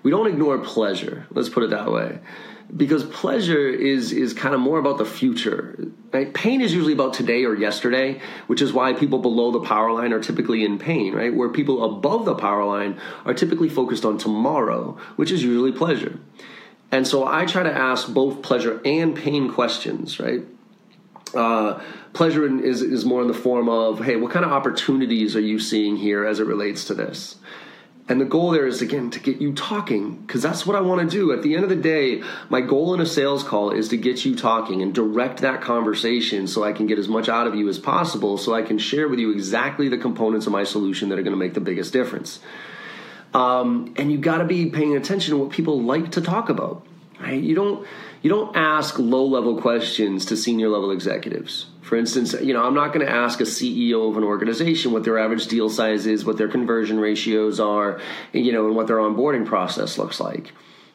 we 0.03 0.11
don't 0.11 0.27
ignore 0.27 0.59
pleasure. 0.59 1.27
Let's 1.31 1.49
put 1.49 1.63
it 1.65 1.71
that 1.71 1.91
way 1.91 2.21
because 2.75 3.05
pleasure 3.05 3.69
is 3.69 4.13
is 4.13 4.33
kind 4.33 4.55
of 4.55 4.61
more 4.61 4.79
about 4.79 4.99
the 4.99 5.05
future. 5.05 5.89
Right? 6.13 6.33
Pain 6.33 6.61
is 6.61 6.75
usually 6.75 6.93
about 6.93 7.15
today 7.15 7.45
or 7.45 7.55
yesterday, 7.55 8.21
which 8.47 8.63
is 8.63 8.73
why 8.73 8.93
people 8.93 9.19
below 9.19 9.51
the 9.51 9.61
power 9.61 9.93
line 9.93 10.13
are 10.13 10.21
typically 10.21 10.65
in 10.65 10.79
pain, 10.79 11.15
right? 11.15 11.35
Where 11.35 11.49
people 11.49 11.85
above 11.85 12.25
the 12.25 12.35
power 12.35 12.65
line 12.65 13.01
are 13.25 13.35
typically 13.35 13.69
focused 13.69 14.05
on 14.05 14.19
tomorrow, 14.19 14.99
which 15.17 15.31
is 15.31 15.43
usually 15.43 15.73
pleasure. 15.73 16.19
And 16.91 17.07
so 17.07 17.27
I 17.27 17.47
try 17.47 17.63
to 17.63 17.73
ask 17.73 18.13
both 18.13 18.43
pleasure 18.43 18.81
and 18.85 19.17
pain 19.17 19.51
questions, 19.51 20.21
right? 20.21 20.43
Uh, 21.35 21.81
pleasure 22.13 22.45
is, 22.63 22.83
is 22.83 23.07
more 23.07 23.23
in 23.23 23.29
the 23.29 23.35
form 23.35 23.71
of, 23.71 24.05
hey, 24.05 24.17
what 24.17 24.31
kind 24.31 24.45
of 24.45 24.53
opportunities 24.53 25.35
are 25.35 25.41
you 25.41 25.59
seeing 25.59 25.97
here 25.97 26.27
as 26.27 26.41
it 26.41 26.47
relates 26.47 26.85
to 26.85 26.95
this? 26.95 27.37
And 28.09 28.21
the 28.21 28.25
goal 28.25 28.51
there 28.51 28.67
is 28.67 28.83
again 28.83 29.11
to 29.13 29.21
get 29.21 29.41
you 29.41 29.55
talking 29.55 30.17
because 30.17 30.43
that's 30.43 30.67
what 30.67 30.75
I 30.75 30.81
want 30.81 31.09
to 31.09 31.17
do. 31.17 31.33
At 31.33 31.43
the 31.43 31.55
end 31.55 31.63
of 31.63 31.71
the 31.71 31.77
day, 31.77 32.23
my 32.49 32.61
goal 32.61 32.95
in 32.95 33.01
a 33.01 33.07
sales 33.07 33.45
call 33.45 33.71
is 33.71 33.89
to 33.91 33.97
get 33.97 34.25
you 34.25 34.35
talking 34.35 34.83
and 34.83 34.93
direct 34.93 35.41
that 35.41 35.61
conversation 35.61 36.49
so 36.49 36.65
I 36.65 36.73
can 36.73 36.89
get 36.89 36.99
as 36.99 37.07
much 37.07 37.29
out 37.29 37.47
of 37.47 37.55
you 37.55 37.69
as 37.69 37.79
possible 37.79 38.39
so 38.39 38.55
I 38.55 38.63
can 38.63 38.79
share 38.79 39.09
with 39.09 39.21
you 39.21 39.31
exactly 39.31 39.89
the 39.89 39.99
components 39.99 40.47
of 40.47 40.53
my 40.53 40.65
solution 40.65 41.11
that 41.11 41.19
are 41.19 41.23
going 41.23 41.33
to 41.33 41.39
make 41.39 41.55
the 41.55 41.61
biggest 41.61 41.93
difference. 41.93 42.41
Um, 43.35 43.95
and 43.97 44.11
you 44.11 44.19
got 44.19 44.39
to 44.39 44.45
be 44.45 44.67
paying 44.67 44.97
attention 44.97 45.33
to 45.35 45.39
what 45.39 45.51
people 45.51 45.81
like 45.81 46.13
to 46.13 46.21
talk 46.21 46.49
about. 46.49 46.85
Right? 47.21 47.41
You 47.41 47.55
don't 47.55 47.87
you 48.21 48.31
don't 48.31 48.57
ask 48.57 48.99
low 48.99 49.25
level 49.25 49.61
questions 49.61 50.27
to 50.27 50.37
senior 50.37 50.69
level 50.69 50.91
executives. 50.91 51.67
For 51.93 51.99
instance, 51.99 52.33
you 52.33 52.55
know, 52.55 52.65
I'm 52.65 52.73
not 52.73 52.95
going 52.95 53.05
to 53.05 53.13
ask 53.13 53.39
a 53.43 53.45
CEO 53.45 54.09
of 54.09 54.17
an 54.17 54.25
organization 54.25 54.93
what 54.93 55.05
their 55.05 55.19
average 55.19 55.47
deal 55.47 55.69
size 55.69 56.07
is, 56.07 56.25
what 56.25 56.39
their 56.39 56.49
conversion 56.49 56.99
ratios 56.99 57.61
are, 57.61 58.01
you 58.33 58.51
know, 58.51 58.67
and 58.67 58.75
what 58.75 58.87
their 58.87 58.97
onboarding 58.97 59.45
process 59.45 59.99
looks 59.99 60.19
like. 60.19 60.53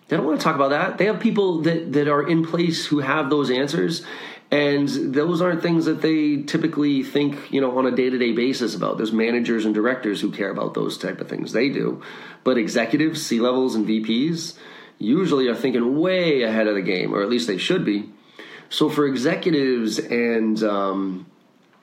They 0.08 0.18
don't 0.18 0.26
want 0.26 0.40
to 0.40 0.44
talk 0.44 0.56
about 0.56 0.72
that. 0.72 0.98
They 0.98 1.06
have 1.06 1.20
people 1.20 1.62
that, 1.62 1.94
that 1.94 2.08
are 2.08 2.28
in 2.28 2.44
place 2.44 2.88
who 2.88 2.98
have 2.98 3.30
those 3.30 3.52
answers. 3.52 4.04
And 4.50 4.90
those 4.90 5.40
aren't 5.40 5.62
things 5.62 5.86
that 5.86 6.02
they 6.02 6.42
typically 6.42 7.04
think, 7.04 7.52
you 7.52 7.62
know, 7.62 7.78
on 7.78 7.86
a 7.86 7.92
day-to-day 7.92 8.32
basis 8.32 8.74
about. 8.74 8.98
There's 8.98 9.14
managers 9.14 9.66
and 9.66 9.76
directors 9.76 10.22
who 10.22 10.32
care 10.32 10.50
about 10.50 10.74
those 10.74 10.98
type 10.98 11.22
of 11.22 11.30
things. 11.30 11.52
They 11.52 11.70
do. 11.70 12.02
But 12.44 12.58
executives, 12.58 13.24
C-levels 13.24 13.76
and 13.76 13.88
VPs 13.88 14.58
usually 14.98 15.48
are 15.48 15.54
thinking 15.54 16.00
way 16.00 16.42
ahead 16.42 16.66
of 16.66 16.74
the 16.74 16.82
game, 16.82 17.14
or 17.14 17.22
at 17.22 17.30
least 17.30 17.46
they 17.46 17.60
should 17.60 17.86
be. 17.86 18.10
So 18.70 18.90
for 18.90 19.06
executives 19.08 20.00
and 20.00 20.62
um, 20.64 21.26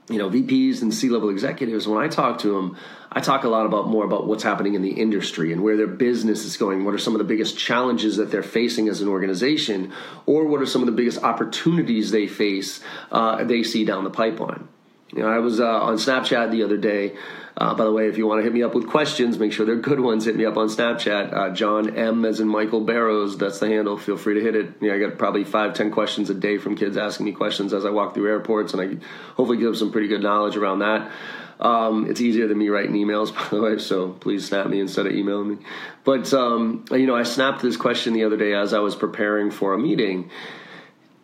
you 0.08 0.18
know 0.18 0.28
VPs 0.28 0.82
and 0.82 0.92
C-level 0.92 1.30
executives, 1.30 1.88
when 1.88 2.02
I 2.02 2.08
talk 2.08 2.38
to 2.40 2.54
them, 2.54 2.76
I 3.10 3.20
talk 3.20 3.44
a 3.44 3.48
lot 3.48 3.64
about 3.64 3.88
more 3.88 4.04
about 4.04 4.26
what's 4.26 4.42
happening 4.42 4.74
in 4.74 4.82
the 4.82 4.90
industry 4.90 5.52
and 5.52 5.62
where 5.62 5.76
their 5.76 5.86
business 5.86 6.44
is 6.44 6.56
going. 6.56 6.84
What 6.84 6.94
are 6.94 6.98
some 6.98 7.14
of 7.14 7.18
the 7.18 7.24
biggest 7.24 7.56
challenges 7.56 8.16
that 8.16 8.30
they're 8.30 8.42
facing 8.42 8.88
as 8.88 9.00
an 9.00 9.08
organization, 9.08 9.92
or 10.26 10.46
what 10.46 10.60
are 10.60 10.66
some 10.66 10.82
of 10.82 10.86
the 10.86 10.92
biggest 10.92 11.22
opportunities 11.22 12.10
they 12.10 12.26
face 12.26 12.80
uh, 13.12 13.44
they 13.44 13.62
see 13.62 13.84
down 13.84 14.04
the 14.04 14.10
pipeline? 14.10 14.68
You 15.14 15.22
know, 15.22 15.28
I 15.28 15.38
was 15.38 15.60
uh, 15.60 15.64
on 15.64 15.96
Snapchat 15.96 16.50
the 16.50 16.64
other 16.64 16.76
day. 16.76 17.16
Uh, 17.56 17.72
by 17.74 17.84
the 17.84 17.92
way, 17.92 18.08
if 18.08 18.18
you 18.18 18.26
want 18.26 18.40
to 18.40 18.42
hit 18.42 18.52
me 18.52 18.64
up 18.64 18.74
with 18.74 18.88
questions, 18.88 19.38
make 19.38 19.52
sure 19.52 19.64
they're 19.64 19.76
good 19.76 20.00
ones. 20.00 20.24
Hit 20.24 20.34
me 20.34 20.44
up 20.44 20.56
on 20.56 20.66
Snapchat. 20.66 21.32
Uh, 21.32 21.50
John 21.50 21.96
M. 21.96 22.24
as 22.24 22.40
in 22.40 22.48
Michael 22.48 22.80
Barrows. 22.80 23.38
That's 23.38 23.60
the 23.60 23.68
handle. 23.68 23.96
Feel 23.96 24.16
free 24.16 24.34
to 24.34 24.40
hit 24.40 24.56
it. 24.56 24.72
Yeah, 24.80 24.94
I 24.94 24.98
get 24.98 25.18
probably 25.18 25.44
five, 25.44 25.74
ten 25.74 25.92
questions 25.92 26.30
a 26.30 26.34
day 26.34 26.58
from 26.58 26.76
kids 26.76 26.96
asking 26.96 27.26
me 27.26 27.32
questions 27.32 27.72
as 27.72 27.84
I 27.84 27.90
walk 27.90 28.14
through 28.14 28.28
airports, 28.28 28.74
and 28.74 28.82
I 28.82 29.06
hopefully 29.34 29.58
give 29.58 29.66
them 29.66 29.76
some 29.76 29.92
pretty 29.92 30.08
good 30.08 30.22
knowledge 30.22 30.56
around 30.56 30.80
that. 30.80 31.12
Um, 31.60 32.10
it's 32.10 32.20
easier 32.20 32.48
than 32.48 32.58
me 32.58 32.68
writing 32.68 32.94
emails, 32.94 33.32
by 33.34 33.48
the 33.50 33.62
way, 33.62 33.78
so 33.78 34.10
please 34.10 34.44
snap 34.44 34.66
me 34.66 34.80
instead 34.80 35.06
of 35.06 35.12
emailing 35.12 35.50
me. 35.50 35.58
But, 36.02 36.34
um, 36.34 36.84
you 36.90 37.06
know, 37.06 37.14
I 37.14 37.22
snapped 37.22 37.62
this 37.62 37.76
question 37.76 38.14
the 38.14 38.24
other 38.24 38.36
day 38.36 38.52
as 38.52 38.74
I 38.74 38.80
was 38.80 38.96
preparing 38.96 39.52
for 39.52 39.74
a 39.74 39.78
meeting. 39.78 40.30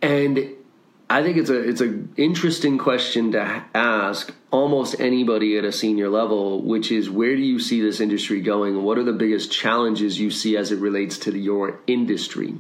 And 0.01 0.55
I 1.11 1.25
think 1.25 1.38
it's 1.38 1.50
a 1.50 1.59
it's 1.59 1.81
an 1.81 2.14
interesting 2.17 2.79
question 2.79 3.33
to 3.33 3.64
ask 3.75 4.33
almost 4.52 5.00
anybody 5.00 5.59
at 5.59 5.64
a 5.64 5.73
senior 5.73 6.09
level, 6.09 6.62
which 6.62 6.93
is 6.93 7.11
where 7.11 7.35
do 7.35 7.43
you 7.43 7.59
see 7.59 7.81
this 7.81 7.99
industry 7.99 8.40
going? 8.40 8.81
What 8.85 8.97
are 8.97 9.02
the 9.02 9.12
biggest 9.12 9.50
challenges 9.50 10.21
you 10.21 10.31
see 10.31 10.57
as 10.57 10.71
it 10.71 10.79
relates 10.79 11.19
to 11.19 11.37
your 11.37 11.81
industry? 11.88 12.55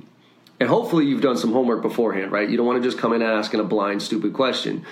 And 0.58 0.68
hopefully 0.68 1.06
you've 1.06 1.22
done 1.22 1.36
some 1.36 1.52
homework 1.52 1.80
beforehand, 1.80 2.32
right? 2.32 2.50
You 2.50 2.56
don't 2.56 2.66
want 2.66 2.82
to 2.82 2.86
just 2.86 2.98
come 2.98 3.12
in 3.12 3.22
asking 3.22 3.60
a 3.60 3.64
blind, 3.64 4.02
stupid 4.02 4.34
question. 4.34 4.84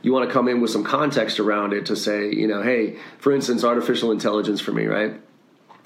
You 0.00 0.14
want 0.14 0.26
to 0.26 0.32
come 0.32 0.48
in 0.48 0.62
with 0.62 0.70
some 0.70 0.82
context 0.82 1.38
around 1.38 1.74
it 1.74 1.86
to 1.86 1.96
say, 1.96 2.32
you 2.32 2.48
know, 2.48 2.62
hey, 2.62 2.98
for 3.18 3.34
instance, 3.34 3.62
artificial 3.62 4.10
intelligence 4.10 4.62
for 4.62 4.72
me, 4.72 4.86
right? 4.86 5.20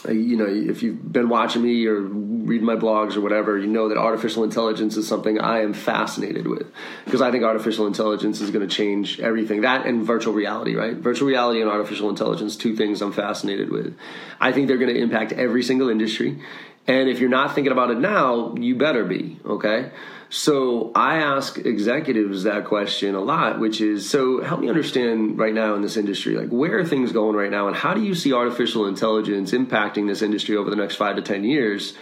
You 0.08 0.36
know, 0.36 0.46
if 0.46 0.82
you've 0.82 1.12
been 1.12 1.28
watching 1.28 1.62
me 1.62 1.86
or 1.86 2.00
read 2.00 2.62
my 2.62 2.76
blogs 2.76 3.16
or 3.16 3.22
whatever, 3.22 3.58
you 3.58 3.66
know 3.66 3.88
that 3.88 3.96
artificial 3.96 4.44
intelligence 4.44 4.96
is 4.96 5.08
something 5.08 5.40
I 5.40 5.62
am 5.62 5.72
fascinated 5.72 6.46
with 6.46 6.70
because 7.04 7.22
I 7.22 7.30
think 7.30 7.44
artificial 7.44 7.86
intelligence 7.86 8.40
is 8.40 8.50
going 8.50 8.66
to 8.66 8.72
change 8.72 9.18
everything. 9.20 9.62
That 9.62 9.86
and 9.86 10.04
virtual 10.04 10.34
reality, 10.34 10.74
right? 10.74 10.94
Virtual 10.94 11.28
reality 11.28 11.60
and 11.60 11.70
artificial 11.70 12.10
intelligence, 12.10 12.56
two 12.56 12.76
things 12.76 13.02
I'm 13.02 13.12
fascinated 13.12 13.70
with. 13.70 13.96
I 14.38 14.52
think 14.52 14.68
they're 14.68 14.78
going 14.78 14.94
to 14.94 15.00
impact 15.00 15.32
every 15.32 15.62
single 15.62 15.88
industry. 15.88 16.40
And 16.88 17.08
if 17.08 17.18
you're 17.18 17.28
not 17.28 17.54
thinking 17.54 17.72
about 17.72 17.90
it 17.90 17.98
now, 17.98 18.54
you 18.54 18.76
better 18.76 19.04
be, 19.04 19.38
okay? 19.44 19.90
So 20.28 20.92
I 20.94 21.18
ask 21.18 21.58
executives 21.58 22.44
that 22.44 22.64
question 22.64 23.14
a 23.14 23.20
lot, 23.20 23.58
which 23.58 23.80
is 23.80 24.08
so 24.08 24.42
help 24.42 24.60
me 24.60 24.68
understand 24.68 25.38
right 25.38 25.54
now 25.54 25.74
in 25.74 25.82
this 25.82 25.96
industry, 25.96 26.36
like 26.36 26.48
where 26.48 26.78
are 26.78 26.84
things 26.84 27.12
going 27.12 27.36
right 27.36 27.50
now 27.50 27.68
and 27.68 27.76
how 27.76 27.94
do 27.94 28.02
you 28.02 28.14
see 28.14 28.32
artificial 28.32 28.86
intelligence 28.86 29.52
impacting 29.52 30.06
this 30.06 30.22
industry 30.22 30.56
over 30.56 30.70
the 30.70 30.76
next 30.76 30.96
five 30.96 31.16
to 31.16 31.22
10 31.22 31.44
years? 31.44 31.94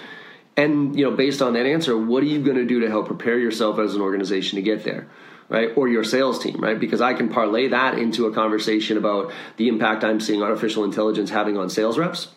And, 0.56 0.96
you 0.96 1.08
know, 1.08 1.16
based 1.16 1.42
on 1.42 1.54
that 1.54 1.66
answer, 1.66 1.98
what 1.98 2.22
are 2.22 2.26
you 2.26 2.42
going 2.42 2.56
to 2.56 2.66
do 2.66 2.80
to 2.80 2.88
help 2.88 3.06
prepare 3.06 3.38
yourself 3.38 3.78
as 3.78 3.94
an 3.94 4.00
organization 4.00 4.56
to 4.56 4.62
get 4.62 4.84
there? 4.84 5.08
Right, 5.46 5.68
or 5.76 5.88
your 5.88 6.04
sales 6.04 6.42
team, 6.42 6.56
right? 6.56 6.80
Because 6.80 7.02
I 7.02 7.12
can 7.12 7.28
parlay 7.28 7.68
that 7.68 7.98
into 7.98 8.24
a 8.26 8.32
conversation 8.32 8.96
about 8.96 9.30
the 9.58 9.68
impact 9.68 10.02
I'm 10.02 10.18
seeing 10.18 10.42
artificial 10.42 10.84
intelligence 10.84 11.28
having 11.28 11.58
on 11.58 11.68
sales 11.68 11.98
reps, 11.98 12.28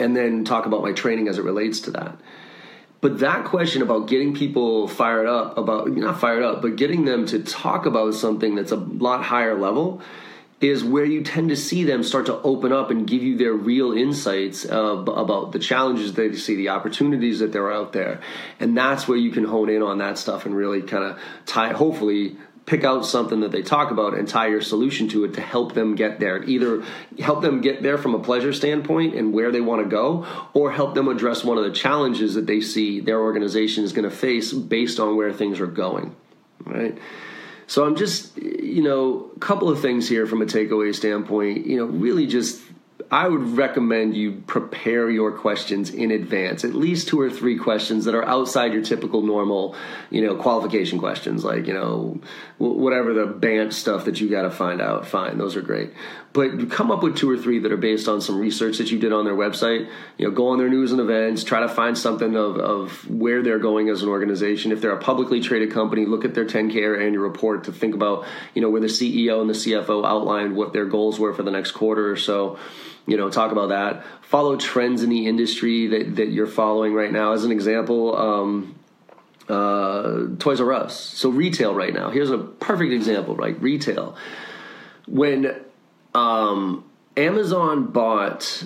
and 0.00 0.16
then 0.16 0.44
talk 0.44 0.66
about 0.66 0.82
my 0.82 0.92
training 0.92 1.28
as 1.28 1.38
it 1.38 1.44
relates 1.44 1.80
to 1.80 1.90
that. 1.92 2.16
But 3.00 3.18
that 3.18 3.44
question 3.44 3.82
about 3.82 4.08
getting 4.08 4.34
people 4.34 4.88
fired 4.88 5.26
up 5.26 5.58
about 5.58 5.90
not 5.90 6.20
fired 6.20 6.42
up, 6.42 6.62
but 6.62 6.76
getting 6.76 7.04
them 7.04 7.26
to 7.26 7.42
talk 7.42 7.84
about 7.84 8.14
something 8.14 8.54
that's 8.54 8.72
a 8.72 8.76
lot 8.76 9.22
higher 9.22 9.58
level 9.58 10.00
is 10.60 10.82
where 10.82 11.04
you 11.04 11.22
tend 11.22 11.50
to 11.50 11.56
see 11.56 11.84
them 11.84 12.02
start 12.02 12.24
to 12.26 12.40
open 12.40 12.72
up 12.72 12.90
and 12.90 13.06
give 13.06 13.22
you 13.22 13.36
their 13.36 13.52
real 13.52 13.92
insights 13.92 14.64
about 14.64 15.52
the 15.52 15.58
challenges 15.58 16.14
they 16.14 16.32
see, 16.34 16.54
the 16.56 16.70
opportunities 16.70 17.40
that 17.40 17.52
they're 17.52 17.70
out 17.70 17.92
there, 17.92 18.20
and 18.58 18.74
that's 18.74 19.06
where 19.06 19.18
you 19.18 19.30
can 19.30 19.44
hone 19.44 19.68
in 19.68 19.82
on 19.82 19.98
that 19.98 20.16
stuff 20.16 20.46
and 20.46 20.56
really 20.56 20.80
kind 20.80 21.04
of 21.04 21.18
tie, 21.44 21.74
hopefully 21.74 22.36
pick 22.66 22.82
out 22.82 23.04
something 23.04 23.40
that 23.40 23.52
they 23.52 23.62
talk 23.62 23.90
about 23.90 24.14
and 24.14 24.26
tie 24.26 24.48
your 24.48 24.62
solution 24.62 25.08
to 25.08 25.24
it 25.24 25.34
to 25.34 25.40
help 25.40 25.74
them 25.74 25.94
get 25.94 26.18
there. 26.18 26.42
Either 26.44 26.82
help 27.18 27.42
them 27.42 27.60
get 27.60 27.82
there 27.82 27.98
from 27.98 28.14
a 28.14 28.18
pleasure 28.18 28.52
standpoint 28.52 29.14
and 29.14 29.32
where 29.34 29.52
they 29.52 29.60
want 29.60 29.82
to 29.82 29.88
go, 29.88 30.26
or 30.54 30.72
help 30.72 30.94
them 30.94 31.08
address 31.08 31.44
one 31.44 31.58
of 31.58 31.64
the 31.64 31.72
challenges 31.72 32.34
that 32.34 32.46
they 32.46 32.60
see 32.60 33.00
their 33.00 33.20
organization 33.20 33.84
is 33.84 33.92
going 33.92 34.08
to 34.08 34.16
face 34.16 34.52
based 34.52 34.98
on 34.98 35.16
where 35.16 35.32
things 35.32 35.60
are 35.60 35.66
going. 35.66 36.16
Right. 36.64 36.96
So 37.66 37.84
I'm 37.84 37.96
just, 37.96 38.36
you 38.38 38.82
know, 38.82 39.30
a 39.36 39.38
couple 39.40 39.68
of 39.68 39.80
things 39.80 40.08
here 40.08 40.26
from 40.26 40.42
a 40.42 40.46
takeaway 40.46 40.94
standpoint. 40.94 41.66
You 41.66 41.78
know, 41.78 41.84
really 41.84 42.26
just 42.26 42.60
I 43.10 43.28
would 43.28 43.56
recommend 43.56 44.16
you 44.16 44.42
prepare 44.46 45.10
your 45.10 45.32
questions 45.32 45.90
in 45.90 46.10
advance, 46.10 46.64
at 46.64 46.74
least 46.74 47.08
two 47.08 47.20
or 47.20 47.30
three 47.30 47.58
questions 47.58 48.04
that 48.06 48.14
are 48.14 48.24
outside 48.24 48.72
your 48.72 48.82
typical 48.82 49.22
normal, 49.22 49.76
you 50.10 50.22
know, 50.22 50.36
qualification 50.36 50.98
questions, 50.98 51.44
like, 51.44 51.66
you 51.66 51.74
know, 51.74 52.20
whatever 52.58 53.12
the 53.12 53.26
BANT 53.26 53.72
stuff 53.72 54.04
that 54.06 54.20
you 54.20 54.28
got 54.28 54.42
to 54.42 54.50
find 54.50 54.80
out. 54.80 55.06
Fine, 55.06 55.38
those 55.38 55.56
are 55.56 55.62
great. 55.62 55.92
But 56.32 56.70
come 56.70 56.90
up 56.90 57.02
with 57.02 57.16
two 57.16 57.30
or 57.30 57.36
three 57.36 57.60
that 57.60 57.70
are 57.70 57.76
based 57.76 58.08
on 58.08 58.20
some 58.20 58.38
research 58.38 58.78
that 58.78 58.90
you 58.90 58.98
did 58.98 59.12
on 59.12 59.24
their 59.24 59.36
website. 59.36 59.88
You 60.18 60.28
know, 60.28 60.34
go 60.34 60.48
on 60.48 60.58
their 60.58 60.68
news 60.68 60.90
and 60.90 61.00
events, 61.00 61.44
try 61.44 61.60
to 61.60 61.68
find 61.68 61.96
something 61.96 62.36
of, 62.36 62.56
of 62.58 63.08
where 63.08 63.42
they're 63.42 63.60
going 63.60 63.88
as 63.88 64.02
an 64.02 64.08
organization. 64.08 64.72
If 64.72 64.80
they're 64.80 64.90
a 64.90 65.00
publicly 65.00 65.40
traded 65.40 65.72
company, 65.72 66.06
look 66.06 66.24
at 66.24 66.34
their 66.34 66.44
10K 66.44 66.82
or 66.82 67.00
annual 67.00 67.22
report 67.22 67.64
to 67.64 67.72
think 67.72 67.94
about, 67.94 68.26
you 68.54 68.62
know, 68.62 68.70
where 68.70 68.80
the 68.80 68.88
CEO 68.88 69.40
and 69.40 69.48
the 69.48 69.54
CFO 69.54 70.04
outlined 70.04 70.56
what 70.56 70.72
their 70.72 70.86
goals 70.86 71.20
were 71.20 71.32
for 71.32 71.44
the 71.44 71.52
next 71.52 71.72
quarter 71.72 72.10
or 72.10 72.16
so 72.16 72.58
you 73.06 73.16
know 73.16 73.30
talk 73.30 73.52
about 73.52 73.68
that. 73.68 74.04
Follow 74.22 74.56
trends 74.56 75.02
in 75.02 75.10
the 75.10 75.26
industry 75.26 75.86
that, 75.88 76.16
that 76.16 76.28
you're 76.28 76.46
following 76.46 76.94
right 76.94 77.12
now. 77.12 77.32
As 77.32 77.44
an 77.44 77.52
example 77.52 78.16
um, 78.16 78.74
uh, 79.48 80.26
toys 80.38 80.60
r 80.60 80.72
us. 80.72 80.98
So 80.98 81.28
retail 81.28 81.74
right 81.74 81.92
now 81.92 82.10
here's 82.10 82.30
a 82.30 82.38
perfect 82.38 82.92
example 82.92 83.36
right? 83.36 83.60
Retail. 83.60 84.16
When 85.06 85.60
um, 86.14 86.84
amazon 87.16 87.86
bought 87.86 88.64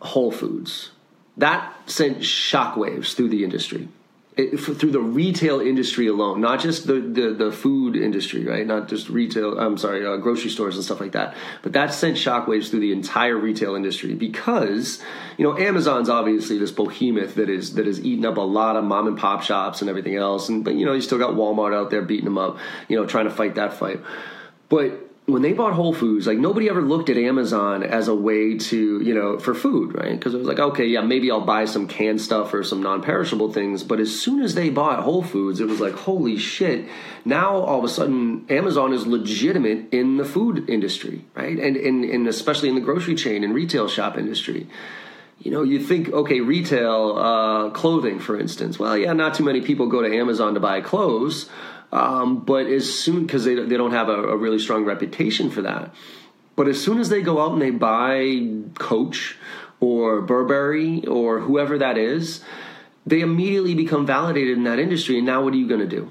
whole 0.00 0.32
foods 0.32 0.92
that 1.36 1.72
sent 1.86 2.18
shockwaves 2.18 3.14
through 3.14 3.28
the 3.28 3.44
industry 3.44 3.88
it, 4.38 4.56
through 4.56 4.92
the 4.92 5.00
retail 5.00 5.60
industry 5.60 6.06
alone, 6.06 6.40
not 6.40 6.60
just 6.60 6.86
the, 6.86 7.00
the, 7.00 7.34
the, 7.34 7.50
food 7.50 7.96
industry, 7.96 8.46
right? 8.46 8.64
Not 8.64 8.86
just 8.86 9.08
retail, 9.08 9.58
I'm 9.58 9.76
sorry, 9.76 10.06
uh, 10.06 10.16
grocery 10.18 10.48
stores 10.48 10.76
and 10.76 10.84
stuff 10.84 11.00
like 11.00 11.10
that. 11.12 11.34
But 11.62 11.72
that 11.72 11.92
sent 11.92 12.16
shockwaves 12.16 12.70
through 12.70 12.80
the 12.80 12.92
entire 12.92 13.36
retail 13.36 13.74
industry 13.74 14.14
because, 14.14 15.02
you 15.38 15.44
know, 15.44 15.58
Amazon's 15.58 16.08
obviously 16.08 16.56
this 16.56 16.70
behemoth 16.70 17.34
that 17.34 17.50
is 17.50 17.74
that 17.74 17.88
is 17.88 18.00
eating 18.04 18.24
up 18.24 18.36
a 18.36 18.42
lot 18.42 18.76
of 18.76 18.84
mom 18.84 19.08
and 19.08 19.18
pop 19.18 19.42
shops 19.42 19.80
and 19.80 19.90
everything 19.90 20.14
else. 20.14 20.48
And 20.48 20.64
but 20.64 20.76
you 20.76 20.86
know, 20.86 20.92
you 20.92 21.00
still 21.00 21.18
got 21.18 21.34
Walmart 21.34 21.74
out 21.74 21.90
there 21.90 22.02
beating 22.02 22.26
them 22.26 22.38
up, 22.38 22.58
you 22.88 22.96
know, 22.96 23.06
trying 23.06 23.24
to 23.24 23.34
fight 23.34 23.56
that 23.56 23.72
fight. 23.72 24.00
But 24.68 25.00
when 25.28 25.42
they 25.42 25.52
bought 25.52 25.74
Whole 25.74 25.92
Foods, 25.92 26.26
like 26.26 26.38
nobody 26.38 26.70
ever 26.70 26.80
looked 26.80 27.10
at 27.10 27.18
Amazon 27.18 27.82
as 27.82 28.08
a 28.08 28.14
way 28.14 28.56
to, 28.56 29.02
you 29.02 29.14
know, 29.14 29.38
for 29.38 29.54
food, 29.54 29.94
right? 29.94 30.18
Because 30.18 30.32
it 30.32 30.38
was 30.38 30.46
like, 30.46 30.58
okay, 30.58 30.86
yeah, 30.86 31.02
maybe 31.02 31.30
I'll 31.30 31.42
buy 31.42 31.66
some 31.66 31.86
canned 31.86 32.22
stuff 32.22 32.54
or 32.54 32.64
some 32.64 32.82
non 32.82 33.02
perishable 33.02 33.52
things. 33.52 33.84
But 33.84 34.00
as 34.00 34.18
soon 34.18 34.42
as 34.42 34.54
they 34.54 34.70
bought 34.70 35.00
Whole 35.00 35.22
Foods, 35.22 35.60
it 35.60 35.66
was 35.66 35.80
like, 35.80 35.92
holy 35.92 36.38
shit. 36.38 36.88
Now 37.26 37.56
all 37.56 37.78
of 37.78 37.84
a 37.84 37.88
sudden, 37.88 38.46
Amazon 38.48 38.94
is 38.94 39.06
legitimate 39.06 39.92
in 39.92 40.16
the 40.16 40.24
food 40.24 40.70
industry, 40.70 41.26
right? 41.34 41.58
And, 41.58 41.76
and, 41.76 42.04
and 42.04 42.26
especially 42.26 42.70
in 42.70 42.74
the 42.74 42.80
grocery 42.80 43.14
chain 43.14 43.44
and 43.44 43.54
retail 43.54 43.86
shop 43.86 44.16
industry 44.16 44.66
you 45.40 45.52
know, 45.52 45.62
you 45.62 45.78
think, 45.78 46.08
okay, 46.08 46.40
retail, 46.40 47.16
uh, 47.16 47.70
clothing, 47.70 48.18
for 48.18 48.38
instance. 48.38 48.76
Well, 48.76 48.98
yeah, 48.98 49.12
not 49.12 49.34
too 49.34 49.44
many 49.44 49.60
people 49.60 49.86
go 49.86 50.02
to 50.02 50.16
Amazon 50.16 50.54
to 50.54 50.60
buy 50.60 50.80
clothes, 50.80 51.48
um, 51.92 52.40
but 52.44 52.66
as 52.66 52.92
soon 52.92 53.26
because 53.26 53.44
they 53.44 53.54
they 53.54 53.76
don't 53.76 53.92
have 53.92 54.08
a, 54.08 54.22
a 54.22 54.36
really 54.36 54.58
strong 54.58 54.84
reputation 54.84 55.50
for 55.50 55.62
that. 55.62 55.94
But 56.56 56.68
as 56.68 56.82
soon 56.82 56.98
as 56.98 57.08
they 57.08 57.22
go 57.22 57.40
out 57.40 57.52
and 57.52 57.62
they 57.62 57.70
buy 57.70 58.48
Coach 58.78 59.36
or 59.78 60.20
Burberry 60.20 61.06
or 61.06 61.38
whoever 61.38 61.78
that 61.78 61.96
is, 61.96 62.42
they 63.06 63.20
immediately 63.20 63.74
become 63.74 64.06
validated 64.06 64.58
in 64.58 64.64
that 64.64 64.80
industry. 64.80 65.18
And 65.18 65.26
now 65.26 65.42
what 65.44 65.54
are 65.54 65.56
you 65.56 65.68
going 65.68 65.80
to 65.80 65.86
do? 65.86 66.10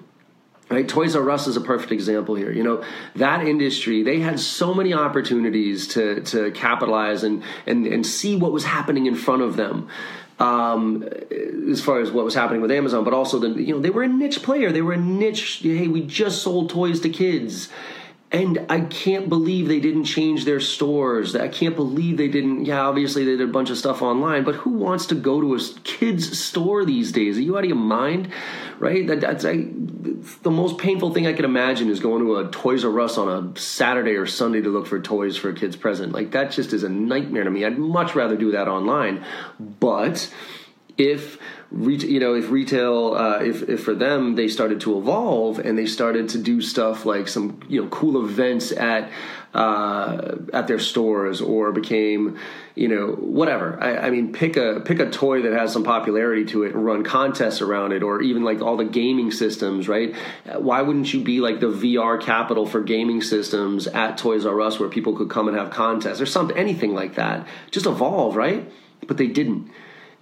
Right, 0.69 0.88
Toys 0.88 1.15
R 1.15 1.29
Us 1.29 1.48
is 1.48 1.55
a 1.55 1.62
perfect 1.62 1.93
example 1.93 2.36
here. 2.36 2.51
You 2.51 2.62
know 2.62 2.84
that 3.15 3.48
industry; 3.48 4.03
they 4.03 4.19
had 4.19 4.38
so 4.38 4.74
many 4.74 4.93
opportunities 4.93 5.88
to 5.89 6.22
to 6.24 6.51
capitalize 6.51 7.24
and 7.24 7.43
and 7.65 7.88
and 7.88 8.05
see 8.05 8.36
what 8.36 8.51
was 8.51 8.65
happening 8.65 9.05
in 9.05 9.15
front 9.15 9.43
of 9.43 9.55
them 9.55 9.88
um, 10.39 11.03
as 11.70 11.82
far 11.82 12.00
as 12.00 12.12
what 12.12 12.25
was 12.25 12.36
happening 12.36 12.62
with 12.62 12.72
Amazon, 12.72 13.03
but 13.03 13.13
also 13.13 13.39
the 13.39 13.50
you 13.50 13.74
know 13.74 13.79
they 13.79 13.89
were 13.89 14.03
a 14.03 14.08
niche 14.08 14.44
player. 14.44 14.72
They 14.72 14.82
were 14.82 14.94
a 14.94 14.98
niche. 14.98 15.60
Hey, 15.63 15.88
we 15.88 16.01
just 16.01 16.41
sold 16.41 16.70
toys 16.70 17.00
to 17.01 17.10
kids. 17.10 17.70
And 18.29 18.65
I 18.69 18.81
can't 18.81 19.29
believe 19.29 19.69
they 19.69 19.79
didn't 19.79 20.03
change 20.03 20.43
their 20.43 20.60
stores. 20.60 21.34
I 21.34 21.48
can't 21.48 21.77
believe 21.77 22.17
they 22.17 22.27
didn't. 22.27 22.65
Yeah, 22.65 22.81
obviously 22.81 23.24
they 23.24 23.38
did 23.38 23.48
a 23.48 23.51
bunch 23.51 23.69
of 23.69 23.77
stuff 23.77 24.01
online, 24.01 24.43
but 24.43 24.55
who 24.55 24.72
wants 24.72 25.05
to 25.07 25.15
go 25.15 25.39
to 25.39 25.55
a 25.55 25.60
kid's 25.86 26.38
store 26.38 26.84
these 26.84 27.13
days? 27.13 27.38
Are 27.38 27.41
you 27.41 27.57
out 27.57 27.63
of 27.63 27.69
your 27.69 27.77
mind? 27.77 28.29
Right? 28.79 29.07
That, 29.07 29.22
that's 29.22 29.46
I, 29.46 29.67
the 30.43 30.51
most 30.51 30.77
painful 30.77 31.13
thing 31.13 31.25
I 31.25 31.31
can 31.31 31.46
imagine 31.46 31.89
is 31.89 32.01
going 32.01 32.22
to 32.25 32.36
a 32.36 32.51
Toys 32.51 32.84
R 32.84 33.00
Us 33.00 33.17
on 33.17 33.29
a 33.55 33.57
Saturday 33.57 34.15
or 34.15 34.25
Sunday 34.25 34.60
to 34.62 34.69
look 34.69 34.88
for 34.88 35.00
toys 35.00 35.38
for 35.38 35.50
a 35.50 35.55
kid's 35.55 35.77
present. 35.77 36.12
Like 36.12 36.31
that 36.31 36.51
just 36.51 36.74
is 36.74 36.84
a 36.84 36.89
nightmare 36.89 37.46
to 37.46 37.50
me. 37.50 37.63
I'd 37.63 37.77
much 37.77 38.13
rather 38.13 38.36
do 38.36 38.51
that 38.51 38.67
online. 38.67 39.24
But 39.57 40.29
if 40.98 41.39
you 41.71 42.19
know 42.19 42.33
if 42.33 42.50
retail 42.50 43.13
uh, 43.13 43.39
if, 43.39 43.67
if 43.67 43.83
for 43.83 43.93
them 43.93 44.36
they 44.36 44.47
started 44.47 44.79
to 44.81 44.97
evolve 44.97 45.59
and 45.59 45.77
they 45.77 45.86
started 45.86 46.29
to 46.29 46.38
do 46.38 46.62
stuff 46.62 47.05
like 47.05 47.27
some 47.27 47.59
you 47.67 47.81
know 47.81 47.89
cool 47.89 48.24
events 48.24 48.71
at 48.71 49.09
uh, 49.53 50.36
at 50.53 50.67
their 50.67 50.79
stores 50.79 51.41
or 51.41 51.71
became 51.71 52.38
you 52.75 52.88
know 52.88 53.07
whatever. 53.13 53.77
I, 53.81 53.97
I, 53.97 54.09
mean 54.12 54.31
pick 54.31 54.55
a 54.55 54.81
pick 54.81 55.00
a 55.00 55.09
toy 55.09 55.41
that 55.41 55.53
has 55.53 55.74
some 55.74 55.83
popularity 55.83 56.45
to 56.45 56.63
it 56.63 56.75
and 56.75 56.86
run 56.86 57.03
contests 57.03 57.62
around 57.62 57.91
it 57.91 58.03
or 58.03 58.21
even 58.21 58.43
like 58.43 58.62
all 58.62 58.77
the 58.77 58.86
gaming 58.86 59.31
systems 59.31 59.88
right? 59.88 60.15
Why 60.55 60.81
wouldn't 60.81 61.13
you 61.13 61.21
be 61.21 61.39
like 61.39 61.59
the 61.59 61.71
VR 61.71 62.21
capital 62.21 62.65
for 62.65 62.81
gaming 62.81 63.21
systems 63.21 63.88
at 63.88 64.17
Toys 64.17 64.45
R 64.45 64.62
Us 64.62 64.79
where 64.79 64.89
people 64.89 65.15
could 65.15 65.29
come 65.29 65.47
and 65.47 65.57
have 65.57 65.71
contests 65.71 66.21
or 66.21 66.25
something 66.27 66.55
anything 66.55 66.93
like 66.93 67.15
that? 67.15 67.47
Just 67.71 67.88
evolve 67.88 68.36
right? 68.36 68.71
But 69.07 69.17
they 69.17 69.27
didn't 69.27 69.71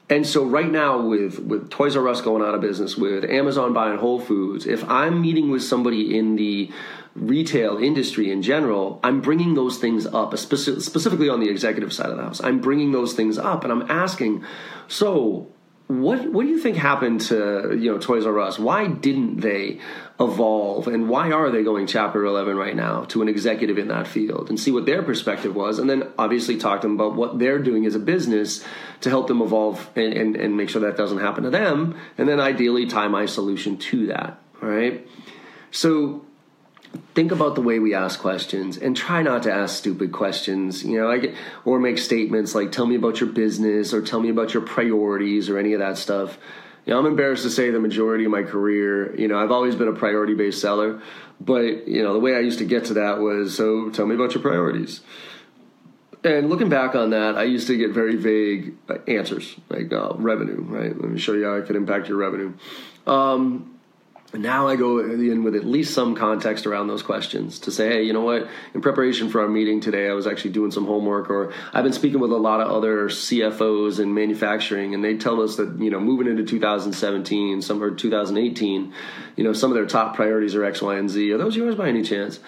and 0.09 0.25
so 0.25 0.43
right 0.45 0.71
now 0.71 1.01
with 1.01 1.39
with 1.39 1.69
Toys 1.69 1.95
R 1.95 2.07
Us 2.07 2.21
going 2.21 2.43
out 2.43 2.53
of 2.53 2.61
business, 2.61 2.95
with 2.95 3.25
Amazon 3.25 3.73
buying 3.73 3.97
Whole 3.97 4.19
Foods, 4.19 4.65
if 4.65 4.87
I'm 4.89 5.21
meeting 5.21 5.49
with 5.49 5.63
somebody 5.63 6.17
in 6.17 6.35
the 6.35 6.71
retail 7.15 7.77
industry 7.77 8.29
in 8.29 8.41
general, 8.41 8.99
I'm 9.01 9.21
bringing 9.21 9.53
those 9.53 9.77
things 9.77 10.05
up, 10.05 10.37
specifically 10.37 11.29
on 11.29 11.39
the 11.39 11.49
executive 11.49 11.93
side 11.93 12.09
of 12.09 12.17
the 12.17 12.23
house. 12.23 12.41
I'm 12.43 12.59
bringing 12.59 12.91
those 12.91 13.13
things 13.13 13.37
up, 13.37 13.63
and 13.63 13.71
I'm 13.71 13.89
asking, 13.89 14.43
so 14.87 15.47
what 15.87 16.31
what 16.31 16.43
do 16.43 16.49
you 16.49 16.59
think 16.59 16.77
happened 16.77 17.21
to 17.21 17.77
you 17.79 17.91
know 17.91 17.99
Toys 17.99 18.25
R 18.25 18.39
Us? 18.39 18.57
Why 18.57 18.87
didn't 18.87 19.41
they 19.41 19.79
evolve, 20.19 20.87
and 20.87 21.07
why 21.07 21.31
are 21.31 21.51
they 21.51 21.63
going 21.63 21.85
Chapter 21.85 22.25
Eleven 22.25 22.57
right 22.57 22.75
now 22.75 23.03
to 23.05 23.21
an 23.21 23.29
executive 23.29 23.77
in 23.77 23.89
that 23.89 24.07
field 24.07 24.49
and 24.49 24.59
see 24.59 24.71
what 24.71 24.87
their 24.87 25.03
perspective 25.03 25.55
was, 25.55 25.77
and 25.77 25.87
then 25.87 26.11
obviously 26.17 26.57
talk 26.57 26.81
to 26.81 26.87
them 26.87 26.95
about 26.95 27.15
what 27.15 27.37
they're 27.37 27.59
doing 27.59 27.85
as 27.85 27.93
a 27.93 27.99
business 27.99 28.65
to 29.01 29.09
help 29.09 29.27
them 29.27 29.41
evolve 29.41 29.89
and, 29.95 30.13
and, 30.13 30.35
and 30.35 30.57
make 30.57 30.69
sure 30.69 30.81
that 30.81 30.97
doesn't 30.97 31.19
happen 31.19 31.43
to 31.43 31.51
them, 31.51 31.95
and 32.17 32.27
then 32.27 32.39
ideally 32.39 32.87
tie 32.87 33.07
my 33.07 33.27
solution 33.27 33.77
to 33.77 34.07
that. 34.07 34.39
All 34.63 34.69
right, 34.69 35.07
so 35.69 36.25
think 37.13 37.31
about 37.31 37.55
the 37.55 37.61
way 37.61 37.79
we 37.79 37.93
ask 37.93 38.19
questions 38.19 38.77
and 38.77 38.95
try 38.95 39.21
not 39.21 39.43
to 39.43 39.51
ask 39.51 39.77
stupid 39.77 40.11
questions 40.11 40.83
you 40.83 40.99
know 40.99 41.07
like 41.07 41.33
or 41.63 41.79
make 41.79 41.97
statements 41.97 42.55
like 42.55 42.71
tell 42.71 42.85
me 42.85 42.95
about 42.95 43.19
your 43.19 43.29
business 43.29 43.93
or 43.93 44.01
tell 44.01 44.19
me 44.19 44.29
about 44.29 44.53
your 44.53 44.63
priorities 44.63 45.49
or 45.49 45.57
any 45.57 45.73
of 45.73 45.79
that 45.79 45.97
stuff 45.97 46.37
you 46.85 46.93
know 46.93 46.99
i'm 46.99 47.05
embarrassed 47.05 47.43
to 47.43 47.49
say 47.49 47.69
the 47.69 47.79
majority 47.79 48.25
of 48.25 48.31
my 48.31 48.43
career 48.43 49.15
you 49.15 49.27
know 49.27 49.37
i've 49.37 49.51
always 49.51 49.75
been 49.75 49.87
a 49.87 49.93
priority 49.93 50.33
based 50.33 50.61
seller 50.61 51.01
but 51.39 51.87
you 51.87 52.03
know 52.03 52.13
the 52.13 52.19
way 52.19 52.35
i 52.35 52.39
used 52.39 52.59
to 52.59 52.65
get 52.65 52.85
to 52.85 52.93
that 52.95 53.19
was 53.19 53.55
so 53.55 53.89
tell 53.89 54.05
me 54.05 54.15
about 54.15 54.33
your 54.33 54.41
priorities 54.41 55.01
and 56.23 56.49
looking 56.49 56.69
back 56.69 56.95
on 56.95 57.11
that, 57.11 57.37
I 57.37 57.43
used 57.43 57.67
to 57.67 57.77
get 57.77 57.91
very 57.91 58.15
vague 58.15 58.73
answers, 59.07 59.55
like 59.69 59.93
uh, 59.93 60.13
revenue, 60.15 60.59
right? 60.61 60.99
Let 60.99 61.11
me 61.11 61.19
show 61.19 61.33
you 61.33 61.45
how 61.45 61.55
I 61.55 61.61
could 61.61 61.75
impact 61.75 62.09
your 62.09 62.17
revenue. 62.17 62.53
Um, 63.05 63.74
now 64.33 64.67
I 64.67 64.75
go 64.75 64.99
in 64.99 65.43
with 65.43 65.55
at 65.55 65.65
least 65.65 65.93
some 65.93 66.15
context 66.15 66.65
around 66.65 66.87
those 66.87 67.03
questions 67.03 67.59
to 67.59 67.71
say, 67.71 67.89
hey, 67.89 68.03
you 68.03 68.13
know 68.13 68.21
what? 68.21 68.47
In 68.73 68.81
preparation 68.81 69.29
for 69.29 69.41
our 69.41 69.47
meeting 69.47 69.81
today, 69.81 70.09
I 70.09 70.13
was 70.13 70.27
actually 70.27 70.51
doing 70.51 70.71
some 70.71 70.85
homework, 70.85 71.29
or 71.29 71.53
I've 71.73 71.83
been 71.83 71.93
speaking 71.93 72.19
with 72.19 72.31
a 72.31 72.37
lot 72.37 72.59
of 72.59 72.69
other 72.69 73.07
CFOs 73.07 73.99
in 73.99 74.13
manufacturing, 74.13 74.93
and 74.93 75.03
they 75.03 75.17
tell 75.17 75.41
us 75.41 75.57
that 75.57 75.79
you 75.79 75.89
know 75.89 75.99
moving 75.99 76.27
into 76.27 76.43
2017, 76.43 77.61
some 77.61 77.81
or 77.81 77.91
2018, 77.91 78.93
you 79.35 79.43
know, 79.43 79.53
some 79.53 79.71
of 79.71 79.75
their 79.75 79.85
top 79.85 80.15
priorities 80.15 80.55
are 80.55 80.65
X, 80.65 80.81
Y, 80.81 80.95
and 80.95 81.09
Z. 81.09 81.31
Are 81.31 81.37
those 81.37 81.55
yours 81.55 81.75
by 81.75 81.87
any 81.87 82.03
chance? 82.03 82.39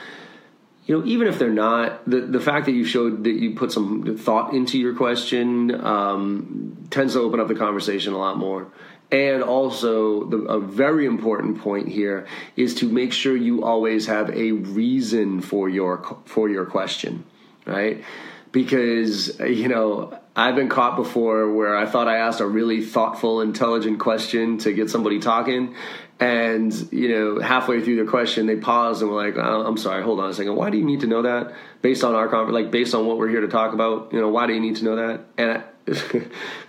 You 0.85 0.97
know, 0.97 1.05
even 1.05 1.27
if 1.27 1.37
they're 1.37 1.49
not, 1.49 2.09
the 2.09 2.21
the 2.21 2.39
fact 2.39 2.65
that 2.65 2.71
you 2.71 2.85
showed 2.85 3.25
that 3.25 3.33
you 3.33 3.55
put 3.55 3.71
some 3.71 4.17
thought 4.17 4.53
into 4.53 4.79
your 4.79 4.95
question 4.95 5.73
um, 5.85 6.87
tends 6.89 7.13
to 7.13 7.19
open 7.19 7.39
up 7.39 7.47
the 7.47 7.55
conversation 7.55 8.13
a 8.13 8.17
lot 8.17 8.37
more. 8.37 8.67
And 9.09 9.41
also, 9.41 10.25
the, 10.25 10.37
a 10.37 10.59
very 10.59 11.05
important 11.05 11.59
point 11.59 11.87
here 11.87 12.27
is 12.57 12.75
to 12.75 12.89
make 12.89 13.13
sure 13.13 13.37
you 13.37 13.63
always 13.63 14.07
have 14.07 14.29
a 14.31 14.51
reason 14.51 15.39
for 15.39 15.69
your 15.69 16.17
for 16.25 16.49
your 16.49 16.65
question, 16.65 17.23
right? 17.65 18.03
Because 18.51 19.39
you 19.39 19.69
know 19.69 20.19
I've 20.35 20.55
been 20.55 20.67
caught 20.67 20.97
before 20.97 21.53
where 21.53 21.77
I 21.77 21.85
thought 21.85 22.09
I 22.09 22.17
asked 22.17 22.41
a 22.41 22.45
really 22.45 22.83
thoughtful, 22.83 23.39
intelligent 23.39 23.99
question 23.99 24.57
to 24.59 24.73
get 24.73 24.89
somebody 24.89 25.19
talking, 25.19 25.75
and 26.19 26.73
you 26.91 27.09
know 27.09 27.39
halfway 27.39 27.81
through 27.81 28.03
the 28.03 28.09
question 28.09 28.47
they 28.47 28.55
pause 28.55 29.01
and 29.01 29.11
were 29.11 29.23
like, 29.23 29.37
oh, 29.37 29.65
"I'm 29.65 29.77
sorry, 29.77 30.03
hold 30.03 30.19
on 30.19 30.29
a 30.29 30.33
second. 30.33 30.55
Why 30.55 30.69
do 30.69 30.77
you 30.77 30.85
need 30.85 31.01
to 31.01 31.07
know 31.07 31.21
that? 31.23 31.53
Based 31.81 32.03
on 32.03 32.15
our 32.15 32.27
conversation, 32.27 32.63
like 32.63 32.71
based 32.71 32.95
on 32.95 33.05
what 33.05 33.17
we're 33.17 33.29
here 33.29 33.41
to 33.41 33.47
talk 33.47 33.73
about, 33.73 34.13
you 34.13 34.19
know, 34.19 34.29
why 34.29 34.47
do 34.47 34.53
you 34.53 34.59
need 34.59 34.77
to 34.77 34.83
know 34.83 34.95
that?" 34.95 35.25
And 35.37 35.51
I, 35.51 35.63
there's 35.87 36.01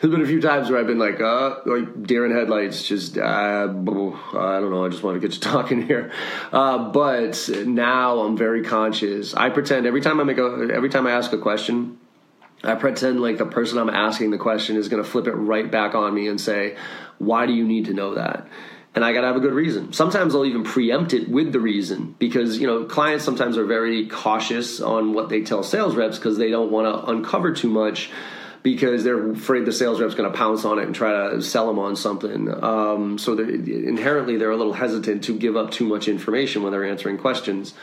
been 0.00 0.22
a 0.22 0.26
few 0.26 0.40
times 0.40 0.70
where 0.70 0.78
I've 0.78 0.86
been 0.86 1.00
like, 1.00 1.20
uh, 1.20 1.56
like 1.66 2.04
deer 2.04 2.24
in 2.24 2.30
headlights, 2.30 2.86
just, 2.86 3.18
uh, 3.18 3.20
I 3.20 3.66
don't 3.66 4.70
know, 4.70 4.84
I 4.84 4.88
just 4.90 5.02
want 5.02 5.20
to 5.20 5.26
get 5.26 5.34
you 5.34 5.40
talking 5.40 5.82
here. 5.82 6.12
Uh, 6.52 6.90
but 6.90 7.50
now 7.66 8.20
I'm 8.20 8.36
very 8.36 8.62
conscious. 8.62 9.34
I 9.34 9.50
pretend 9.50 9.86
every 9.86 10.02
time 10.02 10.20
I 10.20 10.22
make 10.22 10.38
a, 10.38 10.68
every 10.72 10.88
time 10.88 11.04
I 11.08 11.10
ask 11.10 11.32
a 11.32 11.38
question, 11.38 11.98
I 12.62 12.76
pretend 12.76 13.20
like 13.20 13.38
the 13.38 13.46
person 13.46 13.78
I'm 13.78 13.90
asking 13.90 14.30
the 14.30 14.38
question 14.38 14.76
is 14.76 14.88
going 14.88 15.02
to 15.02 15.08
flip 15.08 15.26
it 15.26 15.32
right 15.32 15.68
back 15.68 15.96
on 15.96 16.14
me 16.14 16.28
and 16.28 16.40
say, 16.40 16.76
why 17.18 17.46
do 17.46 17.52
you 17.52 17.66
need 17.66 17.86
to 17.86 17.94
know 17.94 18.14
that? 18.14 18.46
And 18.94 19.04
I 19.04 19.12
got 19.12 19.20
to 19.20 19.26
have 19.28 19.36
a 19.36 19.40
good 19.40 19.52
reason. 19.52 19.92
Sometimes 19.92 20.34
I'll 20.34 20.46
even 20.46 20.64
preempt 20.64 21.12
it 21.12 21.28
with 21.28 21.52
the 21.52 21.60
reason 21.60 22.14
because 22.18 22.58
you 22.58 22.66
know 22.66 22.84
clients 22.84 23.24
sometimes 23.24 23.56
are 23.56 23.64
very 23.66 24.06
cautious 24.06 24.80
on 24.80 25.12
what 25.14 25.28
they 25.28 25.42
tell 25.42 25.62
sales 25.62 25.94
reps 25.94 26.18
because 26.18 26.38
they 26.38 26.50
don't 26.50 26.70
want 26.70 26.86
to 26.86 27.10
uncover 27.10 27.52
too 27.52 27.68
much 27.68 28.10
because 28.62 29.04
they're 29.04 29.30
afraid 29.30 29.64
the 29.64 29.72
sales 29.72 30.00
rep's 30.00 30.14
going 30.14 30.30
to 30.30 30.36
pounce 30.36 30.64
on 30.64 30.78
it 30.78 30.86
and 30.86 30.94
try 30.94 31.30
to 31.30 31.42
sell 31.42 31.66
them 31.66 31.78
on 31.78 31.96
something. 31.96 32.52
Um, 32.62 33.18
so 33.18 33.34
they're, 33.34 33.48
inherently, 33.48 34.36
they're 34.36 34.50
a 34.50 34.56
little 34.56 34.72
hesitant 34.72 35.24
to 35.24 35.38
give 35.38 35.56
up 35.56 35.70
too 35.70 35.86
much 35.86 36.08
information 36.08 36.62
when 36.62 36.72
they're 36.72 36.84
answering 36.84 37.18
questions. 37.18 37.74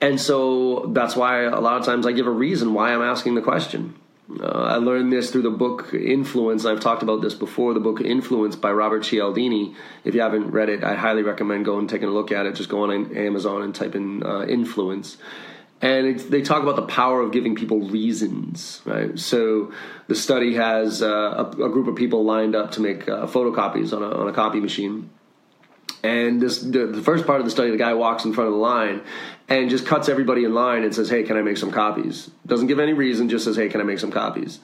And 0.00 0.20
so 0.20 0.90
that's 0.92 1.16
why 1.16 1.42
a 1.42 1.60
lot 1.60 1.80
of 1.80 1.86
times 1.86 2.06
I 2.06 2.12
give 2.12 2.26
a 2.26 2.30
reason 2.30 2.74
why 2.74 2.94
I'm 2.94 3.02
asking 3.02 3.34
the 3.34 3.40
question. 3.40 3.94
Uh, 4.30 4.46
I 4.46 4.76
learned 4.76 5.12
this 5.12 5.30
through 5.30 5.42
the 5.42 5.50
book 5.50 5.94
Influence. 5.94 6.66
I've 6.66 6.80
talked 6.80 7.02
about 7.02 7.22
this 7.22 7.34
before. 7.34 7.72
The 7.72 7.80
book 7.80 8.00
Influence 8.00 8.56
by 8.56 8.72
Robert 8.72 9.04
Cialdini. 9.04 9.74
If 10.04 10.14
you 10.14 10.20
haven't 10.20 10.50
read 10.50 10.68
it, 10.68 10.84
I 10.84 10.94
highly 10.94 11.22
recommend 11.22 11.64
going 11.64 11.80
and 11.80 11.88
taking 11.88 12.08
a 12.08 12.12
look 12.12 12.30
at 12.30 12.44
it. 12.44 12.54
Just 12.54 12.68
go 12.68 12.84
on 12.84 13.16
Amazon 13.16 13.62
and 13.62 13.74
type 13.74 13.94
in 13.94 14.22
uh, 14.22 14.44
Influence 14.44 15.16
and 15.80 16.18
they 16.18 16.42
talk 16.42 16.62
about 16.62 16.76
the 16.76 16.86
power 16.86 17.20
of 17.20 17.32
giving 17.32 17.54
people 17.54 17.80
reasons 17.80 18.82
right 18.84 19.18
so 19.18 19.72
the 20.08 20.14
study 20.14 20.54
has 20.54 21.02
uh, 21.02 21.06
a, 21.06 21.50
a, 21.50 21.68
group 21.68 21.86
of 21.86 21.94
people 21.94 22.24
lined 22.24 22.56
up 22.56 22.72
to 22.72 22.80
make 22.80 23.08
uh, 23.08 23.26
photocopies 23.26 23.96
on 23.96 24.02
a, 24.02 24.10
on 24.10 24.28
a 24.28 24.32
copy 24.32 24.60
machine 24.60 25.08
and 26.02 26.40
this 26.40 26.60
the, 26.60 27.02
first 27.04 27.26
part 27.26 27.40
of 27.40 27.44
the 27.44 27.50
study 27.50 27.70
the 27.70 27.76
guy 27.76 27.94
walks 27.94 28.24
in 28.24 28.32
front 28.32 28.48
of 28.48 28.54
the 28.54 28.60
line 28.60 29.02
and 29.48 29.70
just 29.70 29.86
cuts 29.86 30.08
everybody 30.08 30.44
in 30.44 30.54
line 30.54 30.84
and 30.84 30.94
says 30.94 31.08
hey 31.08 31.22
can 31.22 31.36
i 31.36 31.42
make 31.42 31.56
some 31.56 31.70
copies? 31.70 32.30
Doesn't 32.46 32.66
give 32.66 32.78
any 32.78 32.92
reason 32.92 33.28
just 33.28 33.44
says 33.44 33.56
hey 33.56 33.68
can 33.68 33.80
i 33.80 33.84
make 33.84 33.98
some 33.98 34.10
copies? 34.10 34.60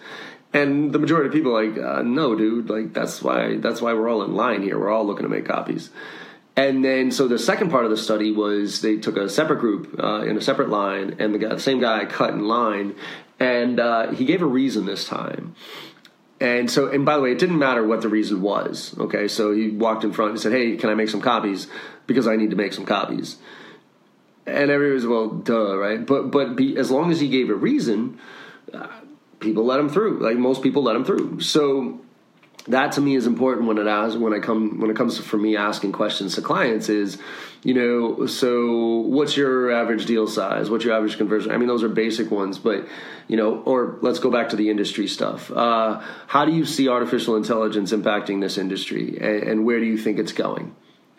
And 0.52 0.92
the 0.92 1.00
majority 1.00 1.26
of 1.26 1.32
people 1.32 1.56
are 1.56 1.64
like 1.64 1.78
uh, 1.78 2.02
no 2.02 2.36
dude. 2.36 2.70
Like 2.70 2.92
that's 2.92 3.22
why 3.22 3.56
that's 3.56 3.80
why 3.80 3.92
we're 3.92 4.08
all 4.08 4.22
in 4.22 4.34
line 4.34 4.62
here. 4.62 4.78
We're 4.78 4.90
all 4.90 5.06
looking 5.06 5.24
to 5.24 5.28
make 5.28 5.46
copies. 5.46 5.90
And 6.56 6.84
then, 6.84 7.10
so 7.10 7.26
the 7.26 7.38
second 7.38 7.70
part 7.70 7.84
of 7.84 7.90
the 7.90 7.96
study 7.96 8.30
was 8.30 8.80
they 8.80 8.96
took 8.96 9.16
a 9.16 9.28
separate 9.28 9.58
group 9.58 9.98
uh, 9.98 10.20
in 10.20 10.36
a 10.36 10.40
separate 10.40 10.68
line, 10.68 11.16
and 11.18 11.34
the, 11.34 11.38
guy, 11.38 11.48
the 11.48 11.60
same 11.60 11.80
guy 11.80 12.04
cut 12.04 12.30
in 12.30 12.46
line, 12.46 12.94
and 13.40 13.80
uh, 13.80 14.12
he 14.12 14.24
gave 14.24 14.40
a 14.40 14.46
reason 14.46 14.86
this 14.86 15.04
time. 15.04 15.56
And 16.44 16.70
so, 16.70 16.88
and 16.88 17.06
by 17.06 17.16
the 17.16 17.22
way, 17.22 17.32
it 17.32 17.38
didn't 17.38 17.58
matter 17.58 17.82
what 17.82 18.02
the 18.02 18.08
reason 18.10 18.42
was. 18.42 18.94
Okay, 18.98 19.28
so 19.28 19.50
he 19.54 19.70
walked 19.70 20.04
in 20.04 20.12
front 20.12 20.32
and 20.32 20.40
said, 20.40 20.52
"Hey, 20.52 20.76
can 20.76 20.90
I 20.90 20.94
make 20.94 21.08
some 21.08 21.22
copies? 21.22 21.68
Because 22.06 22.26
I 22.26 22.36
need 22.36 22.50
to 22.50 22.56
make 22.56 22.74
some 22.74 22.84
copies." 22.84 23.38
And 24.44 24.70
everybody 24.70 24.94
was, 24.94 25.06
"Well, 25.06 25.28
duh, 25.30 25.74
right?" 25.78 26.04
But 26.04 26.30
but 26.30 26.54
be, 26.54 26.76
as 26.76 26.90
long 26.90 27.10
as 27.10 27.18
he 27.18 27.28
gave 27.28 27.48
a 27.48 27.54
reason, 27.54 28.18
uh, 28.74 28.88
people 29.40 29.64
let 29.64 29.80
him 29.80 29.88
through. 29.88 30.18
Like 30.18 30.36
most 30.36 30.62
people 30.62 30.82
let 30.82 30.96
him 30.96 31.06
through. 31.06 31.40
So 31.40 32.00
that 32.66 32.92
to 32.92 33.00
me 33.00 33.14
is 33.14 33.26
important 33.26 33.66
when 33.66 33.78
it 33.78 33.86
as 33.86 34.16
when 34.16 34.32
I 34.32 34.38
come 34.38 34.80
when 34.80 34.90
it 34.90 34.96
comes 34.96 35.16
to 35.16 35.22
for 35.22 35.36
me 35.36 35.56
asking 35.56 35.92
questions 35.92 36.34
to 36.36 36.42
clients 36.42 36.88
is 36.88 37.18
you 37.62 37.74
know 37.74 38.26
so 38.26 39.00
what's 39.00 39.36
your 39.36 39.70
average 39.70 40.06
deal 40.06 40.26
size 40.26 40.70
what's 40.70 40.84
your 40.84 40.94
average 40.94 41.16
conversion 41.16 41.52
I 41.52 41.58
mean 41.58 41.68
those 41.68 41.82
are 41.82 41.88
basic 41.88 42.30
ones 42.30 42.58
but 42.58 42.86
you 43.28 43.36
know 43.36 43.60
or 43.62 43.98
let's 44.00 44.18
go 44.18 44.30
back 44.30 44.50
to 44.50 44.56
the 44.56 44.70
industry 44.70 45.06
stuff 45.06 45.50
uh, 45.50 46.00
how 46.26 46.44
do 46.44 46.52
you 46.52 46.64
see 46.64 46.88
artificial 46.88 47.36
intelligence 47.36 47.92
impacting 47.92 48.40
this 48.40 48.56
industry 48.56 49.18
and, 49.20 49.42
and 49.42 49.66
where 49.66 49.78
do 49.78 49.86
you 49.86 49.98
think 49.98 50.18
it's 50.18 50.32
going 50.32 50.74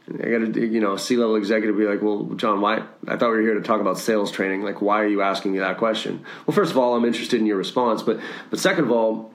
I 0.08 0.30
got 0.30 0.54
to, 0.54 0.68
you 0.68 0.80
know, 0.80 0.94
a 0.94 1.00
C 1.00 1.18
level 1.18 1.36
executive 1.36 1.78
be 1.78 1.86
like, 1.86 2.00
well, 2.04 2.26
John, 2.36 2.62
why? 2.62 2.84
I 3.08 3.18
thought 3.18 3.32
we 3.32 3.38
were 3.38 3.42
here 3.42 3.56
to 3.56 3.62
talk 3.62 3.82
about 3.82 3.98
sales 3.98 4.32
training. 4.32 4.62
Like, 4.62 4.80
why 4.80 5.02
are 5.02 5.08
you 5.08 5.24
asking 5.24 5.54
me 5.54 5.60
that 5.60 5.80
question? 5.80 6.24
Well, 6.46 6.54
first 6.54 6.70
of 6.70 6.78
all, 6.78 6.96
I'm 6.96 7.06
interested 7.06 7.40
in 7.40 7.48
your 7.48 7.58
response, 7.58 8.04
but 8.04 8.20
but 8.52 8.60
second 8.60 8.84
of 8.84 8.92
all, 8.92 9.34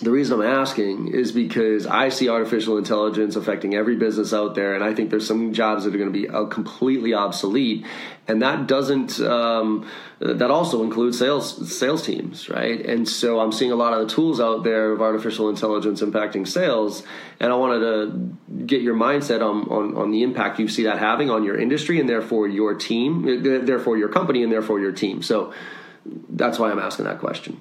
the 0.00 0.12
reason 0.12 0.40
I'm 0.40 0.46
asking 0.46 1.08
is 1.08 1.32
because 1.32 1.86
I 1.86 2.08
see 2.10 2.28
artificial 2.28 2.78
intelligence 2.78 3.34
affecting 3.34 3.74
every 3.74 3.96
business 3.96 4.32
out 4.32 4.54
there, 4.54 4.74
and 4.74 4.84
I 4.84 4.94
think 4.94 5.10
there's 5.10 5.26
some 5.26 5.52
jobs 5.52 5.84
that 5.84 5.94
are 5.94 5.98
going 5.98 6.12
to 6.12 6.18
be 6.18 6.28
uh, 6.28 6.44
completely 6.44 7.14
obsolete, 7.14 7.84
and 8.28 8.42
that 8.42 8.68
doesn't. 8.68 9.18
Um, 9.20 9.88
that 10.20 10.50
also 10.50 10.82
includes 10.84 11.18
sales 11.18 11.76
sales 11.76 12.02
teams, 12.02 12.48
right? 12.48 12.84
And 12.84 13.08
so 13.08 13.40
I'm 13.40 13.50
seeing 13.50 13.72
a 13.72 13.76
lot 13.76 13.92
of 13.92 14.06
the 14.06 14.14
tools 14.14 14.40
out 14.40 14.62
there 14.62 14.92
of 14.92 15.02
artificial 15.02 15.48
intelligence 15.48 16.00
impacting 16.00 16.46
sales, 16.46 17.02
and 17.40 17.52
I 17.52 17.56
wanted 17.56 17.80
to 17.80 18.66
get 18.66 18.82
your 18.82 18.94
mindset 18.94 19.42
on 19.42 19.68
on, 19.68 19.96
on 19.96 20.10
the 20.12 20.22
impact 20.22 20.60
you 20.60 20.68
see 20.68 20.84
that 20.84 20.98
having 20.98 21.28
on 21.28 21.42
your 21.42 21.58
industry, 21.58 21.98
and 21.98 22.08
therefore 22.08 22.46
your 22.46 22.74
team, 22.74 23.42
therefore 23.42 23.98
your 23.98 24.08
company, 24.08 24.44
and 24.44 24.52
therefore 24.52 24.78
your 24.78 24.92
team. 24.92 25.22
So 25.22 25.52
that's 26.28 26.58
why 26.58 26.70
I'm 26.70 26.78
asking 26.78 27.06
that 27.06 27.18
question. 27.18 27.60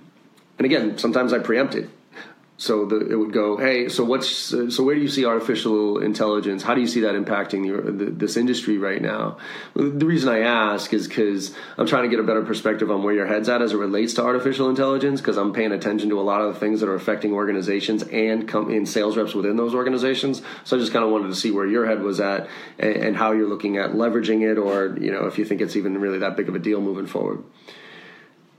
And 0.59 0.65
again, 0.65 0.97
sometimes 0.97 1.33
I 1.33 1.39
preempt 1.39 1.73
it 1.75 1.89
so 2.59 2.85
the, 2.85 3.11
it 3.11 3.15
would 3.15 3.33
go, 3.33 3.57
hey, 3.57 3.87
so 3.87 4.03
what's 4.03 4.27
so 4.27 4.83
where 4.83 4.95
do 4.95 5.01
you 5.01 5.07
see 5.07 5.25
artificial 5.25 5.99
intelligence? 5.99 6.63
How 6.63 6.73
do 6.73 6.81
you 6.81 6.87
see 6.87 7.01
that 7.01 7.13
impacting 7.13 7.67
your, 7.67 7.81
the, 7.81 8.05
this 8.05 8.35
industry 8.35 8.79
right 8.79 8.99
now? 8.99 9.37
The 9.75 10.05
reason 10.05 10.29
I 10.29 10.39
ask 10.39 10.91
is 10.91 11.07
because 11.07 11.55
I'm 11.77 11.85
trying 11.85 12.03
to 12.03 12.09
get 12.09 12.19
a 12.19 12.23
better 12.23 12.41
perspective 12.41 12.89
on 12.89 13.03
where 13.03 13.13
your 13.13 13.27
head's 13.27 13.47
at 13.47 13.61
as 13.61 13.73
it 13.73 13.77
relates 13.77 14.15
to 14.15 14.23
artificial 14.23 14.71
intelligence. 14.71 15.21
Because 15.21 15.37
I'm 15.37 15.53
paying 15.53 15.71
attention 15.71 16.09
to 16.09 16.19
a 16.19 16.23
lot 16.23 16.41
of 16.41 16.55
the 16.55 16.59
things 16.59 16.79
that 16.79 16.89
are 16.89 16.95
affecting 16.95 17.31
organizations 17.31 18.01
and 18.01 18.49
in 18.49 18.87
sales 18.87 19.17
reps 19.17 19.35
within 19.35 19.55
those 19.55 19.75
organizations. 19.75 20.41
So 20.63 20.77
I 20.77 20.79
just 20.79 20.91
kind 20.91 21.05
of 21.05 21.11
wanted 21.11 21.27
to 21.27 21.35
see 21.35 21.51
where 21.51 21.67
your 21.67 21.85
head 21.85 22.01
was 22.01 22.19
at 22.19 22.49
and, 22.79 22.95
and 22.95 23.17
how 23.17 23.33
you're 23.33 23.49
looking 23.49 23.77
at 23.77 23.91
leveraging 23.91 24.41
it, 24.49 24.57
or 24.57 24.97
you 24.99 25.11
know 25.11 25.27
if 25.27 25.37
you 25.37 25.45
think 25.45 25.61
it's 25.61 25.75
even 25.75 25.99
really 25.99 26.17
that 26.19 26.35
big 26.35 26.49
of 26.49 26.55
a 26.55 26.59
deal 26.59 26.81
moving 26.81 27.05
forward. 27.05 27.43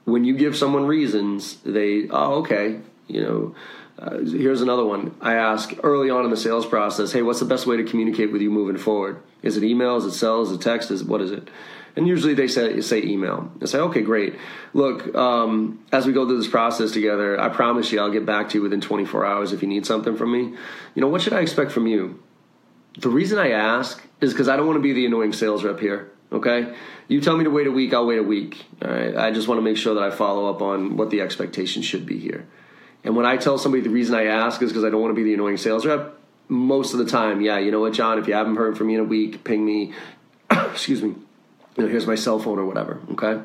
When 0.04 0.24
you 0.24 0.36
give 0.36 0.56
someone 0.56 0.86
reasons, 0.86 1.56
they 1.64 2.08
oh 2.10 2.42
okay, 2.42 2.78
you 3.08 3.22
know 3.22 3.54
uh, 3.98 4.18
here's 4.18 4.60
another 4.60 4.84
one. 4.84 5.14
I 5.20 5.34
ask 5.34 5.74
early 5.82 6.08
on 6.08 6.24
in 6.24 6.30
the 6.30 6.36
sales 6.36 6.66
process, 6.66 7.10
hey, 7.12 7.22
what's 7.22 7.40
the 7.40 7.44
best 7.44 7.66
way 7.66 7.76
to 7.76 7.84
communicate 7.84 8.30
with 8.30 8.40
you 8.40 8.50
moving 8.50 8.76
forward? 8.76 9.20
Is 9.42 9.56
it 9.56 9.64
email? 9.64 9.96
Is 9.96 10.04
it 10.04 10.12
sales? 10.12 10.50
Is 10.50 10.56
it 10.56 10.60
text? 10.60 10.90
Is 10.90 11.02
what 11.02 11.20
is 11.20 11.32
it? 11.32 11.48
And 11.96 12.06
usually 12.06 12.34
they 12.34 12.46
say 12.46 12.80
say 12.80 13.02
email. 13.02 13.50
I 13.60 13.66
say, 13.66 13.78
okay, 13.78 14.02
great. 14.02 14.36
Look, 14.72 15.12
um, 15.16 15.84
as 15.90 16.06
we 16.06 16.12
go 16.12 16.26
through 16.28 16.38
this 16.38 16.46
process 16.46 16.92
together, 16.92 17.40
I 17.40 17.48
promise 17.48 17.90
you, 17.90 18.00
I'll 18.00 18.12
get 18.12 18.24
back 18.24 18.50
to 18.50 18.58
you 18.58 18.62
within 18.62 18.80
24 18.80 19.26
hours 19.26 19.52
if 19.52 19.62
you 19.62 19.68
need 19.68 19.84
something 19.84 20.16
from 20.16 20.30
me. 20.30 20.56
You 20.94 21.02
know, 21.02 21.08
what 21.08 21.22
should 21.22 21.32
I 21.32 21.40
expect 21.40 21.72
from 21.72 21.88
you? 21.88 22.22
The 22.98 23.08
reason 23.08 23.38
I 23.40 23.50
ask 23.50 24.00
is 24.20 24.32
because 24.32 24.48
I 24.48 24.56
don't 24.56 24.66
want 24.66 24.76
to 24.76 24.82
be 24.82 24.92
the 24.92 25.06
annoying 25.06 25.32
sales 25.32 25.64
rep 25.64 25.80
here. 25.80 26.12
Okay, 26.30 26.72
you 27.08 27.20
tell 27.20 27.36
me 27.36 27.44
to 27.44 27.50
wait 27.50 27.66
a 27.66 27.72
week, 27.72 27.94
I'll 27.94 28.06
wait 28.06 28.18
a 28.18 28.22
week. 28.22 28.64
All 28.84 28.90
right, 28.90 29.16
I 29.16 29.32
just 29.32 29.48
want 29.48 29.58
to 29.58 29.62
make 29.62 29.78
sure 29.78 29.94
that 29.94 30.02
I 30.02 30.10
follow 30.10 30.50
up 30.50 30.60
on 30.62 30.96
what 30.96 31.10
the 31.10 31.22
expectation 31.22 31.82
should 31.82 32.06
be 32.06 32.18
here. 32.18 32.46
And 33.04 33.16
when 33.16 33.26
I 33.26 33.36
tell 33.36 33.58
somebody 33.58 33.82
the 33.82 33.90
reason 33.90 34.14
I 34.14 34.26
ask 34.26 34.60
is 34.62 34.70
because 34.70 34.84
I 34.84 34.90
don't 34.90 35.00
want 35.00 35.12
to 35.12 35.16
be 35.16 35.24
the 35.24 35.34
annoying 35.34 35.56
sales 35.56 35.86
rep, 35.86 36.18
most 36.48 36.92
of 36.92 36.98
the 36.98 37.06
time, 37.06 37.40
yeah, 37.40 37.58
you 37.58 37.70
know 37.70 37.80
what, 37.80 37.92
John, 37.92 38.18
if 38.18 38.26
you 38.26 38.34
haven't 38.34 38.56
heard 38.56 38.76
from 38.76 38.88
me 38.88 38.94
in 38.94 39.00
a 39.00 39.04
week, 39.04 39.44
ping 39.44 39.64
me. 39.64 39.92
excuse 40.50 41.02
me. 41.02 41.14
You 41.76 41.84
know, 41.84 41.88
here's 41.88 42.06
my 42.06 42.14
cell 42.14 42.38
phone 42.38 42.58
or 42.58 42.64
whatever. 42.64 43.00
Okay. 43.12 43.40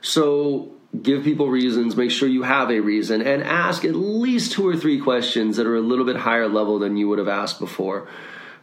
So 0.00 0.72
give 1.02 1.24
people 1.24 1.48
reasons, 1.48 1.96
make 1.96 2.10
sure 2.10 2.28
you 2.28 2.42
have 2.42 2.70
a 2.70 2.80
reason, 2.80 3.22
and 3.22 3.42
ask 3.42 3.84
at 3.84 3.94
least 3.94 4.52
two 4.52 4.66
or 4.66 4.76
three 4.76 4.98
questions 4.98 5.56
that 5.56 5.66
are 5.66 5.76
a 5.76 5.80
little 5.80 6.04
bit 6.04 6.16
higher 6.16 6.48
level 6.48 6.78
than 6.78 6.96
you 6.96 7.08
would 7.08 7.18
have 7.18 7.28
asked 7.28 7.60
before. 7.60 8.08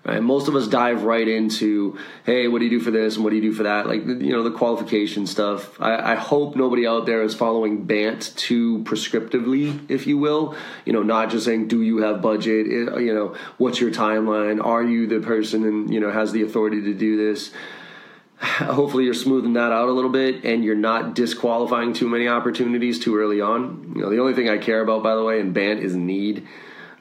Right? 0.07 0.23
Most 0.23 0.47
of 0.47 0.55
us 0.55 0.67
dive 0.67 1.03
right 1.03 1.27
into, 1.27 1.97
hey, 2.23 2.47
what 2.47 2.59
do 2.59 2.65
you 2.65 2.71
do 2.71 2.79
for 2.79 2.91
this 2.91 3.15
and 3.15 3.25
what 3.25 3.31
do 3.31 3.35
you 3.35 3.41
do 3.41 3.51
for 3.51 3.63
that? 3.63 3.87
Like, 3.87 4.05
you 4.05 4.31
know, 4.31 4.41
the 4.41 4.51
qualification 4.51 5.27
stuff. 5.27 5.79
I, 5.81 6.13
I 6.13 6.15
hope 6.15 6.55
nobody 6.55 6.87
out 6.87 7.05
there 7.05 7.23
is 7.23 7.35
following 7.35 7.83
BANT 7.83 8.33
too 8.37 8.85
prescriptively, 8.85 9.77
if 9.91 10.07
you 10.07 10.17
will. 10.17 10.55
You 10.85 10.93
know, 10.93 11.03
not 11.03 11.29
just 11.29 11.43
saying, 11.43 11.67
do 11.67 11.81
you 11.81 11.97
have 11.97 12.21
budget? 12.21 12.67
You 12.67 13.13
know, 13.13 13.35
what's 13.57 13.81
your 13.81 13.91
timeline? 13.91 14.63
Are 14.63 14.81
you 14.81 15.07
the 15.07 15.19
person 15.19 15.65
and, 15.65 15.93
you 15.93 15.99
know, 15.99 16.09
has 16.09 16.31
the 16.31 16.43
authority 16.43 16.81
to 16.83 16.93
do 16.93 17.17
this? 17.17 17.51
Hopefully, 18.39 19.03
you're 19.03 19.13
smoothing 19.13 19.53
that 19.53 19.73
out 19.73 19.89
a 19.89 19.91
little 19.91 20.09
bit 20.09 20.45
and 20.45 20.63
you're 20.63 20.75
not 20.75 21.15
disqualifying 21.15 21.91
too 21.91 22.07
many 22.07 22.29
opportunities 22.29 22.97
too 22.97 23.17
early 23.17 23.41
on. 23.41 23.91
You 23.93 24.03
know, 24.03 24.09
the 24.09 24.19
only 24.19 24.35
thing 24.35 24.47
I 24.47 24.57
care 24.57 24.79
about, 24.79 25.03
by 25.03 25.15
the 25.15 25.23
way, 25.25 25.41
in 25.41 25.51
BANT 25.51 25.81
is 25.81 25.97
need 25.97 26.47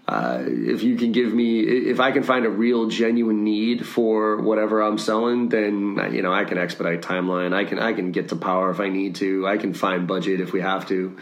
uh, 0.09 0.45
if 0.47 0.85
you 0.85 0.97
can 0.97 1.11
give 1.11 1.35
me, 1.35 1.61
if 1.61 1.99
I 1.99 2.12
can 2.12 2.23
find 2.23 2.47
a 2.47 2.51
real 2.51 2.87
genuine 2.87 3.42
need 3.42 3.85
for 3.85 4.40
whatever 4.40 4.81
I'm 4.81 4.99
selling, 4.99 5.49
then 5.49 5.99
you 6.12 6.23
know 6.23 6.33
I 6.33 6.45
can 6.45 6.59
expedite 6.59 7.03
timeline. 7.03 7.53
I 7.53 7.64
can 7.64 7.81
I 7.81 7.92
can 7.92 8.12
get 8.12 8.29
to 8.29 8.37
power 8.37 8.71
if 8.71 8.79
I 8.79 8.88
need 8.88 9.16
to. 9.16 9.47
I 9.49 9.57
can 9.57 9.75
find 9.75 10.07
budget 10.07 10.40
if 10.40 10.53
we 10.53 10.61
have 10.61 10.87
to. 10.88 11.16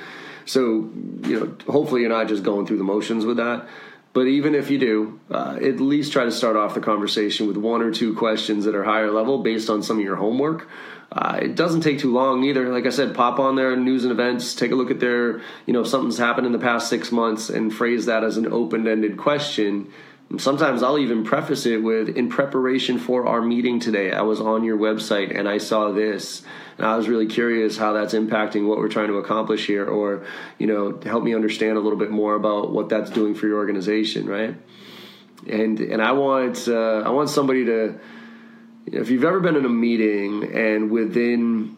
So 0.44 0.90
you 1.23 1.40
know, 1.40 1.57
hopefully 1.66 2.03
you're 2.03 2.11
not 2.11 2.29
just 2.29 2.42
going 2.42 2.66
through 2.66 2.77
the 2.79 2.85
motions 2.85 3.25
with 3.25 3.38
that. 3.38 3.66
But 4.12 4.27
even 4.27 4.55
if 4.55 4.70
you 4.70 4.79
do, 4.79 5.20
uh, 5.31 5.59
at 5.61 5.81
least 5.81 6.12
try 6.12 6.25
to 6.25 6.31
start 6.31 6.55
off 6.55 6.75
the 6.75 6.81
conversation 6.81 7.49
with 7.49 7.57
one 7.57 7.83
or 7.83 7.90
two 7.90 8.14
questions 8.14 8.64
that 8.66 8.75
are 8.75 8.85
higher 8.85 9.11
level 9.11 9.42
based 9.42 9.70
on 9.70 9.83
some 9.83 9.99
of 9.99 10.05
your 10.05 10.16
homework. 10.16 10.68
Uh, 11.14 11.38
it 11.40 11.55
doesn't 11.55 11.83
take 11.83 12.00
too 12.00 12.12
long 12.12 12.42
either. 12.42 12.68
Like 12.70 12.87
I 12.87 12.90
said, 12.90 13.14
pop 13.14 13.38
on 13.38 13.55
their 13.55 13.77
news 13.77 14.05
and 14.05 14.11
events, 14.11 14.53
take 14.53 14.72
a 14.72 14.74
look 14.74 14.90
at 14.90 14.98
their, 14.98 15.38
you 15.64 15.72
know, 15.72 15.85
something's 15.85 16.18
happened 16.18 16.46
in 16.46 16.53
the 16.53 16.59
past 16.59 16.88
six 16.88 17.12
months 17.12 17.50
and 17.50 17.72
phrase 17.72 18.07
that 18.07 18.24
as 18.24 18.37
an 18.37 18.53
open 18.53 18.88
ended 18.88 19.16
question. 19.16 19.92
Sometimes 20.38 20.83
I'll 20.83 20.98
even 20.98 21.22
preface 21.22 21.66
it 21.66 21.85
with, 21.85 22.09
in 22.09 22.29
preparation 22.29 22.98
for 22.98 23.29
our 23.29 23.40
meeting 23.40 23.79
today, 23.79 24.11
I 24.11 24.22
was 24.22 24.40
on 24.40 24.64
your 24.64 24.77
website 24.77 25.38
and 25.38 25.48
I 25.48 25.59
saw 25.59 25.92
this. 25.92 26.42
And 26.79 26.87
I 26.87 26.96
was 26.96 27.09
really 27.09 27.27
curious 27.27 27.77
how 27.77 27.92
that's 27.92 28.14
impacting 28.14 28.66
what 28.66 28.79
we're 28.79 28.88
trying 28.88 29.09
to 29.09 29.18
accomplish 29.18 29.68
here, 29.68 29.87
or, 29.87 30.27
you 30.59 30.66
know, 30.66 30.98
help 31.05 31.22
me 31.22 31.33
understand 31.33 31.77
a 31.77 31.81
little 31.81 31.98
bit 31.98 32.11
more 32.11 32.35
about 32.35 32.72
what 32.72 32.88
that's 32.88 33.11
doing 33.11 33.37
for 33.37 33.46
your 33.46 33.59
organization, 33.59 34.27
right? 34.27 34.57
And 35.46 35.79
and 35.79 36.03
I 36.03 36.12
want 36.12 36.66
uh, 36.66 37.03
I 37.05 37.11
want 37.11 37.29
somebody 37.29 37.66
to 37.66 38.00
if 38.87 39.11
you've 39.11 39.25
ever 39.25 39.40
been 39.40 39.57
in 39.57 39.64
a 39.64 39.70
meeting 39.70 40.55
and 40.55 40.90
within 40.90 41.77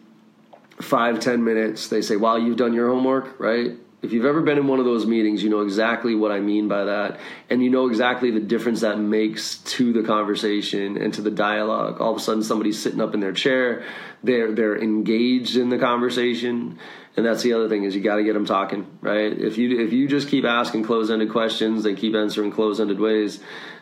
five 0.81 1.19
ten 1.19 1.43
minutes 1.43 1.87
they 1.87 2.01
say 2.01 2.15
wow 2.15 2.35
you've 2.35 2.57
done 2.57 2.73
your 2.73 2.89
homework 2.89 3.39
right? 3.39 3.71
If 3.99 4.13
you've 4.13 4.25
ever 4.25 4.41
been 4.41 4.59
in 4.59 4.67
one 4.67 4.77
of 4.79 4.85
those 4.85 5.07
meetings 5.07 5.41
you 5.43 5.49
know 5.49 5.61
exactly 5.61 6.13
what 6.13 6.31
i 6.31 6.39
mean 6.39 6.67
by 6.67 6.85
that. 6.85 7.19
And 7.49 7.63
you 7.63 7.69
know 7.69 7.87
exactly 7.87 8.31
the 8.31 8.39
difference 8.39 8.81
that 8.81 8.99
makes 8.99 9.57
to 9.57 9.91
the 9.91 10.03
conversation 10.03 10.97
and 10.97 11.13
to 11.15 11.21
the 11.21 11.31
dialogue. 11.31 11.99
All 11.99 12.11
of 12.11 12.17
a 12.17 12.19
sudden 12.19 12.43
somebody's 12.43 12.81
sitting 12.81 13.01
up 13.01 13.13
in 13.13 13.19
their 13.19 13.33
chair. 13.33 13.83
They're 14.23 14.51
they're 14.51 14.77
engaged 14.77 15.57
in 15.57 15.69
the 15.69 15.79
conversation. 15.79 16.77
And 17.15 17.25
that's 17.25 17.41
the 17.41 17.53
other 17.53 17.67
thing 17.67 17.83
is 17.83 17.95
you 17.95 18.01
got 18.01 18.17
to 18.17 18.23
get 18.23 18.33
them 18.33 18.45
talking 18.45 18.85
right? 19.01 19.33
If 19.33 19.57
you 19.57 19.79
if 19.79 19.91
you 19.91 20.07
just 20.07 20.29
keep 20.29 20.45
asking 20.45 20.83
closed-ended 20.83 21.31
questions 21.31 21.83
they 21.83 21.95
keep 21.95 22.13
answering 22.13 22.51
closed-ended 22.51 22.99
ways 22.99 23.39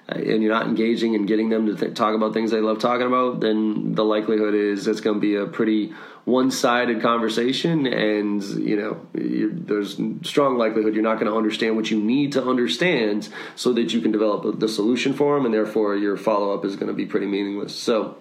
and 0.08 0.44
you're 0.44 0.54
not 0.54 0.68
engaging 0.68 1.16
and 1.16 1.28
getting 1.28 1.50
them 1.50 1.66
to 1.66 1.76
th- 1.76 1.96
talk 1.96 2.14
about 2.16 2.34
things 2.34 2.52
they 2.52 2.62
love 2.62 2.80
talking 2.80 3.08
about, 3.08 3.40
then 3.40 3.94
the 3.96 4.06
likelihood 4.06 4.54
is 4.54 4.88
it's 4.88 5.02
going 5.02 5.16
to 5.16 5.22
be 5.22 5.36
a 5.36 5.48
pretty 5.48 5.94
one-sided 6.26 7.02
conversation, 7.02 7.86
and 7.86 8.44
you 8.44 8.76
know 8.76 9.00
there's 9.14 10.00
strong 10.24 10.58
likelihood 10.58 10.96
you're 10.96 11.04
not 11.04 11.20
going 11.20 11.32
to 11.32 11.38
understand 11.38 11.76
what 11.76 11.92
you 11.92 12.00
need 12.00 12.32
to 12.32 12.44
understand 12.44 13.30
so 13.56 13.74
that 13.74 13.94
you 13.94 14.02
can 14.02 14.12
develop 14.12 14.60
the 14.60 14.68
solution 14.68 15.14
for 15.14 15.36
them, 15.36 15.46
and 15.46 15.54
therefore 15.54 15.96
your 15.96 16.18
follow-up 16.18 16.66
is 16.66 16.76
going 16.76 16.88
to 16.88 16.94
be 16.94 17.06
pretty 17.06 17.28
meaningless. 17.28 17.76
So. 17.76 18.18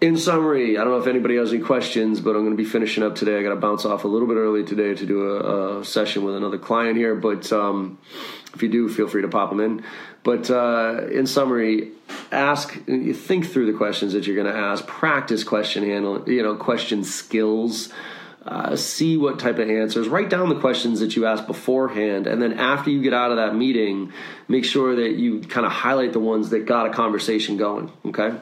In 0.00 0.16
summary, 0.16 0.76
I 0.76 0.82
don't 0.82 0.94
know 0.94 0.98
if 0.98 1.06
anybody 1.06 1.36
has 1.36 1.52
any 1.52 1.62
questions, 1.62 2.20
but 2.20 2.30
I'm 2.30 2.42
going 2.42 2.56
to 2.56 2.60
be 2.60 2.68
finishing 2.68 3.04
up 3.04 3.14
today. 3.14 3.38
I 3.38 3.42
got 3.44 3.50
to 3.50 3.56
bounce 3.60 3.84
off 3.84 4.02
a 4.02 4.08
little 4.08 4.26
bit 4.26 4.34
early 4.34 4.64
today 4.64 4.96
to 4.96 5.06
do 5.06 5.30
a, 5.30 5.78
a 5.78 5.84
session 5.84 6.24
with 6.24 6.34
another 6.34 6.58
client 6.58 6.96
here, 6.96 7.14
but 7.14 7.52
um, 7.52 7.98
if 8.54 8.62
you 8.62 8.68
do, 8.68 8.88
feel 8.88 9.08
free 9.08 9.22
to 9.22 9.28
pop 9.28 9.50
them 9.50 9.60
in. 9.60 9.82
But 10.22 10.50
uh, 10.50 11.06
in 11.10 11.26
summary, 11.26 11.90
ask, 12.30 12.72
think 12.84 13.46
through 13.46 13.70
the 13.70 13.76
questions 13.76 14.12
that 14.12 14.26
you're 14.26 14.36
going 14.36 14.52
to 14.52 14.58
ask. 14.58 14.86
Practice 14.86 15.42
question 15.42 15.84
handle, 15.84 16.28
you 16.30 16.42
know, 16.42 16.54
question 16.56 17.04
skills. 17.04 17.88
Uh, 18.44 18.74
see 18.74 19.16
what 19.16 19.38
type 19.38 19.58
of 19.58 19.70
answers. 19.70 20.08
Write 20.08 20.28
down 20.28 20.48
the 20.48 20.58
questions 20.58 20.98
that 20.98 21.14
you 21.14 21.26
asked 21.26 21.46
beforehand, 21.46 22.26
and 22.26 22.42
then 22.42 22.54
after 22.54 22.90
you 22.90 23.00
get 23.00 23.14
out 23.14 23.30
of 23.30 23.36
that 23.36 23.54
meeting, 23.54 24.12
make 24.48 24.64
sure 24.64 24.96
that 24.96 25.12
you 25.12 25.40
kind 25.42 25.64
of 25.64 25.70
highlight 25.70 26.12
the 26.12 26.18
ones 26.18 26.50
that 26.50 26.66
got 26.66 26.86
a 26.86 26.90
conversation 26.90 27.56
going. 27.56 27.92
Okay. 28.06 28.36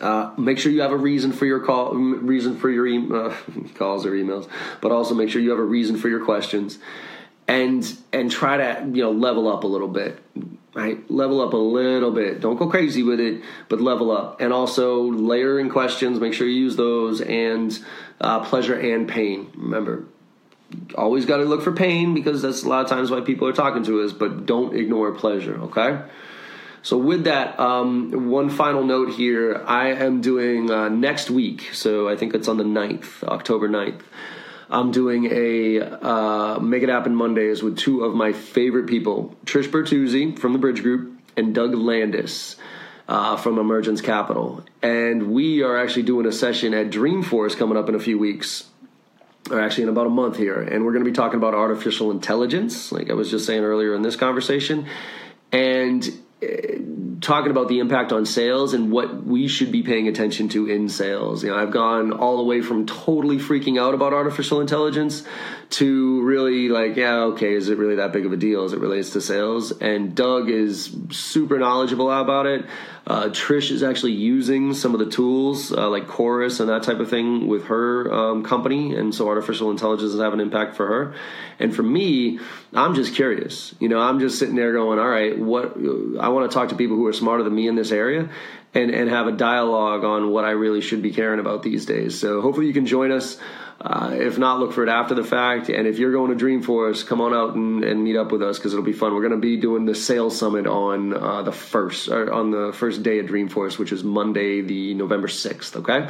Uh, 0.00 0.32
make 0.38 0.58
sure 0.58 0.72
you 0.72 0.80
have 0.80 0.92
a 0.92 0.96
reason 0.96 1.30
for 1.30 1.44
your 1.44 1.60
call, 1.60 1.92
reason 1.92 2.56
for 2.56 2.70
your 2.70 2.86
e- 2.86 3.08
uh, 3.12 3.34
calls 3.74 4.06
or 4.06 4.12
emails, 4.12 4.48
but 4.80 4.90
also 4.90 5.14
make 5.14 5.28
sure 5.28 5.42
you 5.42 5.50
have 5.50 5.58
a 5.58 5.62
reason 5.62 5.96
for 5.98 6.08
your 6.08 6.24
questions 6.24 6.78
and 7.52 7.98
and 8.12 8.30
try 8.30 8.56
to 8.56 8.90
you 8.92 9.02
know 9.02 9.12
level 9.12 9.46
up 9.46 9.64
a 9.64 9.66
little 9.66 9.88
bit 9.88 10.18
right? 10.74 11.10
Level 11.10 11.42
up 11.42 11.52
a 11.52 11.56
little 11.58 12.12
bit. 12.12 12.40
Don't 12.40 12.56
go 12.56 12.66
crazy 12.66 13.02
with 13.02 13.20
it 13.20 13.42
but 13.68 13.80
level 13.80 14.10
up. 14.10 14.40
And 14.40 14.54
also 14.54 15.02
layering 15.02 15.68
questions. 15.68 16.18
Make 16.18 16.32
sure 16.32 16.46
you 16.46 16.62
use 16.62 16.76
those 16.76 17.20
and 17.20 17.78
uh, 18.22 18.40
pleasure 18.40 18.78
and 18.78 19.06
pain. 19.06 19.50
Remember 19.54 20.06
always 20.96 21.26
got 21.26 21.36
to 21.36 21.44
look 21.44 21.60
for 21.60 21.72
pain 21.72 22.14
because 22.14 22.40
that's 22.40 22.62
a 22.62 22.68
lot 22.68 22.82
of 22.82 22.88
times 22.88 23.10
why 23.10 23.20
people 23.20 23.46
are 23.46 23.52
talking 23.52 23.84
to 23.84 24.00
us 24.00 24.10
but 24.10 24.46
don't 24.46 24.74
ignore 24.74 25.12
pleasure 25.12 25.58
okay? 25.60 26.00
So 26.80 26.96
with 26.96 27.24
that 27.24 27.60
um, 27.60 28.30
one 28.30 28.48
final 28.48 28.82
note 28.82 29.10
here. 29.10 29.62
I 29.66 29.88
am 29.88 30.22
doing 30.22 30.70
uh, 30.70 30.88
next 30.88 31.30
week. 31.30 31.74
So 31.74 32.08
i 32.08 32.16
think 32.16 32.34
it's 32.34 32.48
on 32.48 32.56
the 32.56 32.64
9th 32.64 33.22
october 33.24 33.68
9th 33.68 34.00
I'm 34.72 34.90
doing 34.90 35.26
a 35.30 35.80
uh, 35.80 36.58
Make 36.58 36.82
It 36.82 36.88
Happen 36.88 37.14
Mondays 37.14 37.62
with 37.62 37.76
two 37.76 38.04
of 38.04 38.14
my 38.14 38.32
favorite 38.32 38.86
people, 38.86 39.36
Trish 39.44 39.68
Bertuzzi 39.68 40.38
from 40.38 40.54
the 40.54 40.58
Bridge 40.58 40.82
Group 40.82 41.20
and 41.36 41.54
Doug 41.54 41.74
Landis 41.74 42.56
uh, 43.06 43.36
from 43.36 43.58
Emergence 43.58 44.00
Capital. 44.00 44.64
And 44.82 45.30
we 45.30 45.62
are 45.62 45.76
actually 45.76 46.04
doing 46.04 46.24
a 46.24 46.32
session 46.32 46.72
at 46.72 46.88
Dreamforce 46.88 47.54
coming 47.54 47.76
up 47.76 47.90
in 47.90 47.94
a 47.94 48.00
few 48.00 48.18
weeks, 48.18 48.64
or 49.50 49.60
actually 49.60 49.82
in 49.82 49.88
about 49.90 50.06
a 50.06 50.10
month 50.10 50.38
here. 50.38 50.62
And 50.62 50.86
we're 50.86 50.92
going 50.92 51.04
to 51.04 51.10
be 51.10 51.14
talking 51.14 51.36
about 51.36 51.52
artificial 51.52 52.10
intelligence, 52.10 52.90
like 52.90 53.10
I 53.10 53.12
was 53.12 53.30
just 53.30 53.44
saying 53.44 53.62
earlier 53.62 53.94
in 53.94 54.00
this 54.00 54.16
conversation. 54.16 54.86
And 55.52 56.02
talking 57.22 57.52
about 57.52 57.68
the 57.68 57.78
impact 57.78 58.12
on 58.12 58.26
sales 58.26 58.74
and 58.74 58.90
what 58.90 59.24
we 59.24 59.46
should 59.46 59.70
be 59.70 59.82
paying 59.82 60.08
attention 60.08 60.48
to 60.50 60.68
in 60.68 60.88
sales. 60.88 61.44
You 61.44 61.50
know, 61.50 61.56
I've 61.56 61.70
gone 61.70 62.12
all 62.12 62.36
the 62.36 62.42
way 62.42 62.60
from 62.60 62.84
totally 62.84 63.38
freaking 63.38 63.80
out 63.80 63.94
about 63.94 64.12
artificial 64.12 64.60
intelligence 64.60 65.22
to 65.70 66.20
really 66.22 66.68
like, 66.68 66.96
yeah, 66.96 67.20
okay, 67.20 67.54
is 67.54 67.68
it 67.68 67.78
really 67.78 67.94
that 67.96 68.12
big 68.12 68.26
of 68.26 68.32
a 68.32 68.36
deal 68.36 68.64
as 68.64 68.72
it 68.72 68.80
relates 68.80 69.10
to 69.10 69.20
sales? 69.20 69.70
And 69.70 70.14
Doug 70.14 70.50
is 70.50 70.94
super 71.10 71.58
knowledgeable 71.58 72.10
about 72.10 72.46
it. 72.46 72.66
Uh, 73.04 73.24
Trish 73.24 73.70
is 73.70 73.82
actually 73.82 74.12
using 74.12 74.74
some 74.74 74.94
of 74.94 75.00
the 75.00 75.10
tools 75.10 75.72
uh, 75.72 75.88
like 75.88 76.06
Chorus 76.06 76.60
and 76.60 76.68
that 76.68 76.84
type 76.84 77.00
of 77.00 77.10
thing 77.10 77.48
with 77.48 77.66
her 77.66 78.12
um, 78.12 78.44
company, 78.44 78.94
and 78.94 79.14
so 79.14 79.28
artificial 79.28 79.70
intelligence 79.70 80.12
has 80.12 80.20
have 80.20 80.32
an 80.32 80.40
impact 80.40 80.76
for 80.76 80.86
her. 80.86 81.14
And 81.58 81.74
for 81.74 81.82
me, 81.82 82.38
I'm 82.72 82.94
just 82.94 83.14
curious. 83.14 83.74
You 83.80 83.88
know, 83.88 83.98
I'm 83.98 84.20
just 84.20 84.38
sitting 84.38 84.54
there 84.54 84.72
going, 84.72 84.98
all 84.98 85.08
right, 85.08 85.36
what 85.36 85.76
I 86.20 86.28
want 86.28 86.50
to 86.50 86.54
talk 86.54 86.68
to 86.68 86.76
people 86.76 86.96
who 86.96 87.06
are 87.06 87.12
smarter 87.12 87.42
than 87.42 87.54
me 87.54 87.66
in 87.66 87.74
this 87.74 87.90
area. 87.90 88.28
And, 88.74 88.90
and 88.90 89.10
have 89.10 89.26
a 89.26 89.32
dialogue 89.32 90.02
on 90.02 90.30
what 90.30 90.46
I 90.46 90.52
really 90.52 90.80
should 90.80 91.02
be 91.02 91.10
caring 91.10 91.40
about 91.40 91.62
these 91.62 91.84
days. 91.84 92.18
So 92.18 92.40
hopefully 92.40 92.68
you 92.68 92.72
can 92.72 92.86
join 92.86 93.12
us. 93.12 93.36
Uh, 93.84 94.14
if 94.14 94.38
not, 94.38 94.60
look 94.60 94.72
for 94.72 94.84
it 94.84 94.88
after 94.88 95.12
the 95.12 95.24
fact. 95.24 95.68
And 95.68 95.88
if 95.88 95.98
you're 95.98 96.12
going 96.12 96.36
to 96.36 96.44
Dreamforce, 96.44 97.04
come 97.04 97.20
on 97.20 97.34
out 97.34 97.56
and, 97.56 97.82
and 97.82 98.04
meet 98.04 98.16
up 98.16 98.30
with 98.30 98.40
us 98.40 98.56
because 98.56 98.72
it'll 98.72 98.84
be 98.84 98.92
fun. 98.92 99.12
We're 99.12 99.22
going 99.22 99.32
to 99.32 99.38
be 99.38 99.56
doing 99.56 99.86
the 99.86 99.94
sales 99.96 100.38
summit 100.38 100.68
on 100.68 101.12
uh, 101.12 101.42
the 101.42 101.50
first 101.50 102.08
on 102.08 102.52
the 102.52 102.72
first 102.72 103.02
day 103.02 103.18
of 103.18 103.26
Dreamforce, 103.26 103.78
which 103.78 103.90
is 103.90 104.04
Monday, 104.04 104.60
the 104.60 104.94
November 104.94 105.26
sixth. 105.26 105.74
Okay. 105.76 106.08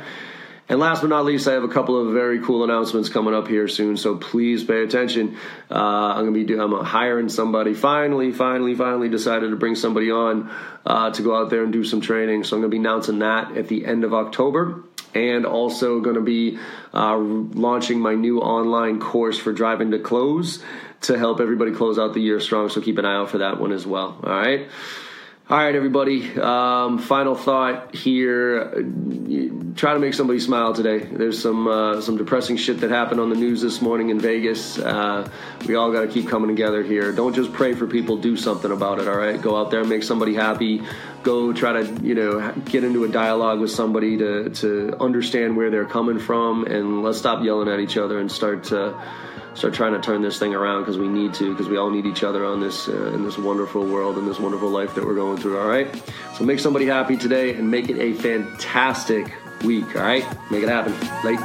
And 0.69 0.81
last 0.81 1.01
but 1.01 1.09
not 1.09 1.25
least, 1.25 1.49
I 1.49 1.55
have 1.55 1.65
a 1.65 1.69
couple 1.69 2.01
of 2.01 2.15
very 2.15 2.41
cool 2.41 2.63
announcements 2.63 3.09
coming 3.09 3.35
up 3.35 3.49
here 3.49 3.69
soon, 3.69 3.97
so 3.97 4.17
please 4.17 4.63
pay 4.63 4.85
attention. 4.85 5.37
Uh, 5.71 5.75
I'm 5.75 6.25
gonna 6.25 6.33
be 6.33 6.45
do, 6.45 6.63
I'm 6.63 6.85
hiring 6.85 7.29
somebody. 7.29 7.75
Finally, 7.75 8.33
finally, 8.33 8.75
finally 8.75 9.09
decided 9.09 9.51
to 9.51 9.57
bring 9.57 9.75
somebody 9.75 10.11
on 10.11 10.51
uh, 10.87 11.11
to 11.11 11.23
go 11.23 11.37
out 11.37 11.51
there 11.51 11.65
and 11.65 11.73
do 11.73 11.85
some 11.85 12.01
training. 12.01 12.45
So 12.45 12.57
I'm 12.57 12.63
gonna 12.63 12.71
be 12.71 12.77
announcing 12.77 13.19
that 13.19 13.57
at 13.57 13.69
the 13.69 13.85
end 13.85 14.05
of 14.05 14.15
October 14.15 14.85
and 15.15 15.47
also 15.47 16.01
going 16.01 16.17
to 16.17 16.23
be 16.23 16.59
uh, 16.95 17.17
launching 17.17 18.01
my 18.01 18.15
new 18.15 18.41
online 18.41 19.01
course 19.01 19.39
for 19.39 19.53
driving 19.53 19.91
to 19.91 19.99
close 19.99 20.63
to 21.03 21.19
help 21.19 21.41
everybody 21.41 21.73
close 21.73 21.99
out 21.99 22.15
the 22.15 22.21
year 22.21 22.41
strong. 22.41 22.69
So 22.69 22.81
keep 22.81 22.99
an 22.99 23.05
eye 23.05 23.17
out 23.17 23.31
for 23.31 23.39
that 23.39 23.61
one 23.61 23.73
as 23.73 23.87
well. 23.87 24.19
All 24.23 24.31
right. 24.31 24.69
All 25.53 25.59
right, 25.59 25.75
everybody. 25.75 26.41
Um, 26.41 26.99
final 26.99 27.35
thought 27.35 27.95
here: 27.95 28.73
try 29.77 29.93
to 29.93 29.99
make 29.99 30.15
somebody 30.15 30.41
smile 30.41 30.73
today. 30.73 31.01
There's 31.01 31.43
some 31.43 31.69
uh, 31.69 32.01
some 32.01 32.17
depressing 32.17 32.57
shit 32.57 32.81
that 32.81 32.89
happened 32.89 33.21
on 33.21 33.29
the 33.29 33.37
news 33.37 33.61
this 33.61 33.83
morning 33.83 34.09
in 34.09 34.19
Vegas. 34.19 34.79
Uh, 34.79 35.29
we 35.69 35.75
all 35.75 35.93
got 35.93 36.01
to 36.01 36.09
keep 36.09 36.27
coming 36.27 36.49
together 36.49 36.83
here. 36.83 37.13
Don't 37.13 37.35
just 37.35 37.53
pray 37.53 37.75
for 37.75 37.87
people. 37.87 38.17
Do 38.17 38.35
something 38.35 38.73
about 38.73 38.99
it. 38.99 39.09
All 39.09 39.15
right. 39.15 39.43
Go 39.43 39.55
out 39.61 39.71
there, 39.71 39.81
and 39.81 39.91
make 39.91 40.05
somebody 40.05 40.33
happy. 40.33 40.81
Go 41.23 41.53
try 41.53 41.83
to 41.83 42.01
you 42.03 42.15
know 42.15 42.53
get 42.65 42.83
into 42.83 43.05
a 43.05 43.09
dialogue 43.09 43.61
with 43.61 43.73
somebody 43.73 44.17
to 44.17 44.49
to 44.49 44.97
understand 45.01 45.55
where 45.59 45.71
they're 45.71 45.85
coming 45.85 46.19
from, 46.19 46.65
and 46.65 47.03
let's 47.03 47.19
stop 47.19 47.45
yelling 47.45 47.69
at 47.69 47.79
each 47.79 47.99
other 47.99 48.19
and 48.19 48.33
start 48.33 48.65
to 48.65 48.99
start 49.55 49.75
trying 49.75 49.93
to 49.93 50.01
turn 50.01 50.23
this 50.23 50.39
thing 50.39 50.55
around 50.55 50.83
because 50.83 50.99
we 50.99 51.09
need 51.09 51.35
to 51.35 51.53
because 51.53 51.69
we 51.69 51.77
all 51.77 51.91
need 51.91 52.07
each 52.07 52.25
other 52.25 52.45
on 52.45 52.61
this 52.61 52.89
uh, 52.89 53.13
in 53.13 53.23
this 53.25 53.39
wonderful 53.39 53.85
world 53.85 54.17
and 54.17 54.27
this 54.27 54.39
wonderful 54.39 54.69
life 54.69 54.95
that 54.95 55.05
we're 55.05 55.15
going 55.15 55.37
through 55.37 55.61
all 55.61 55.67
right? 55.67 56.03
So 56.37 56.45
make 56.45 56.59
somebody 56.59 56.87
happy 56.87 57.17
today 57.17 57.55
and 57.55 57.71
make 57.71 57.89
it 57.89 57.99
a 57.99 58.15
fantastic 58.15 59.33
week 59.65 59.97
all 59.97 60.03
right? 60.03 60.25
Make 60.51 60.63
it 60.63 60.69
happen. 60.69 60.95
Late 61.25 61.41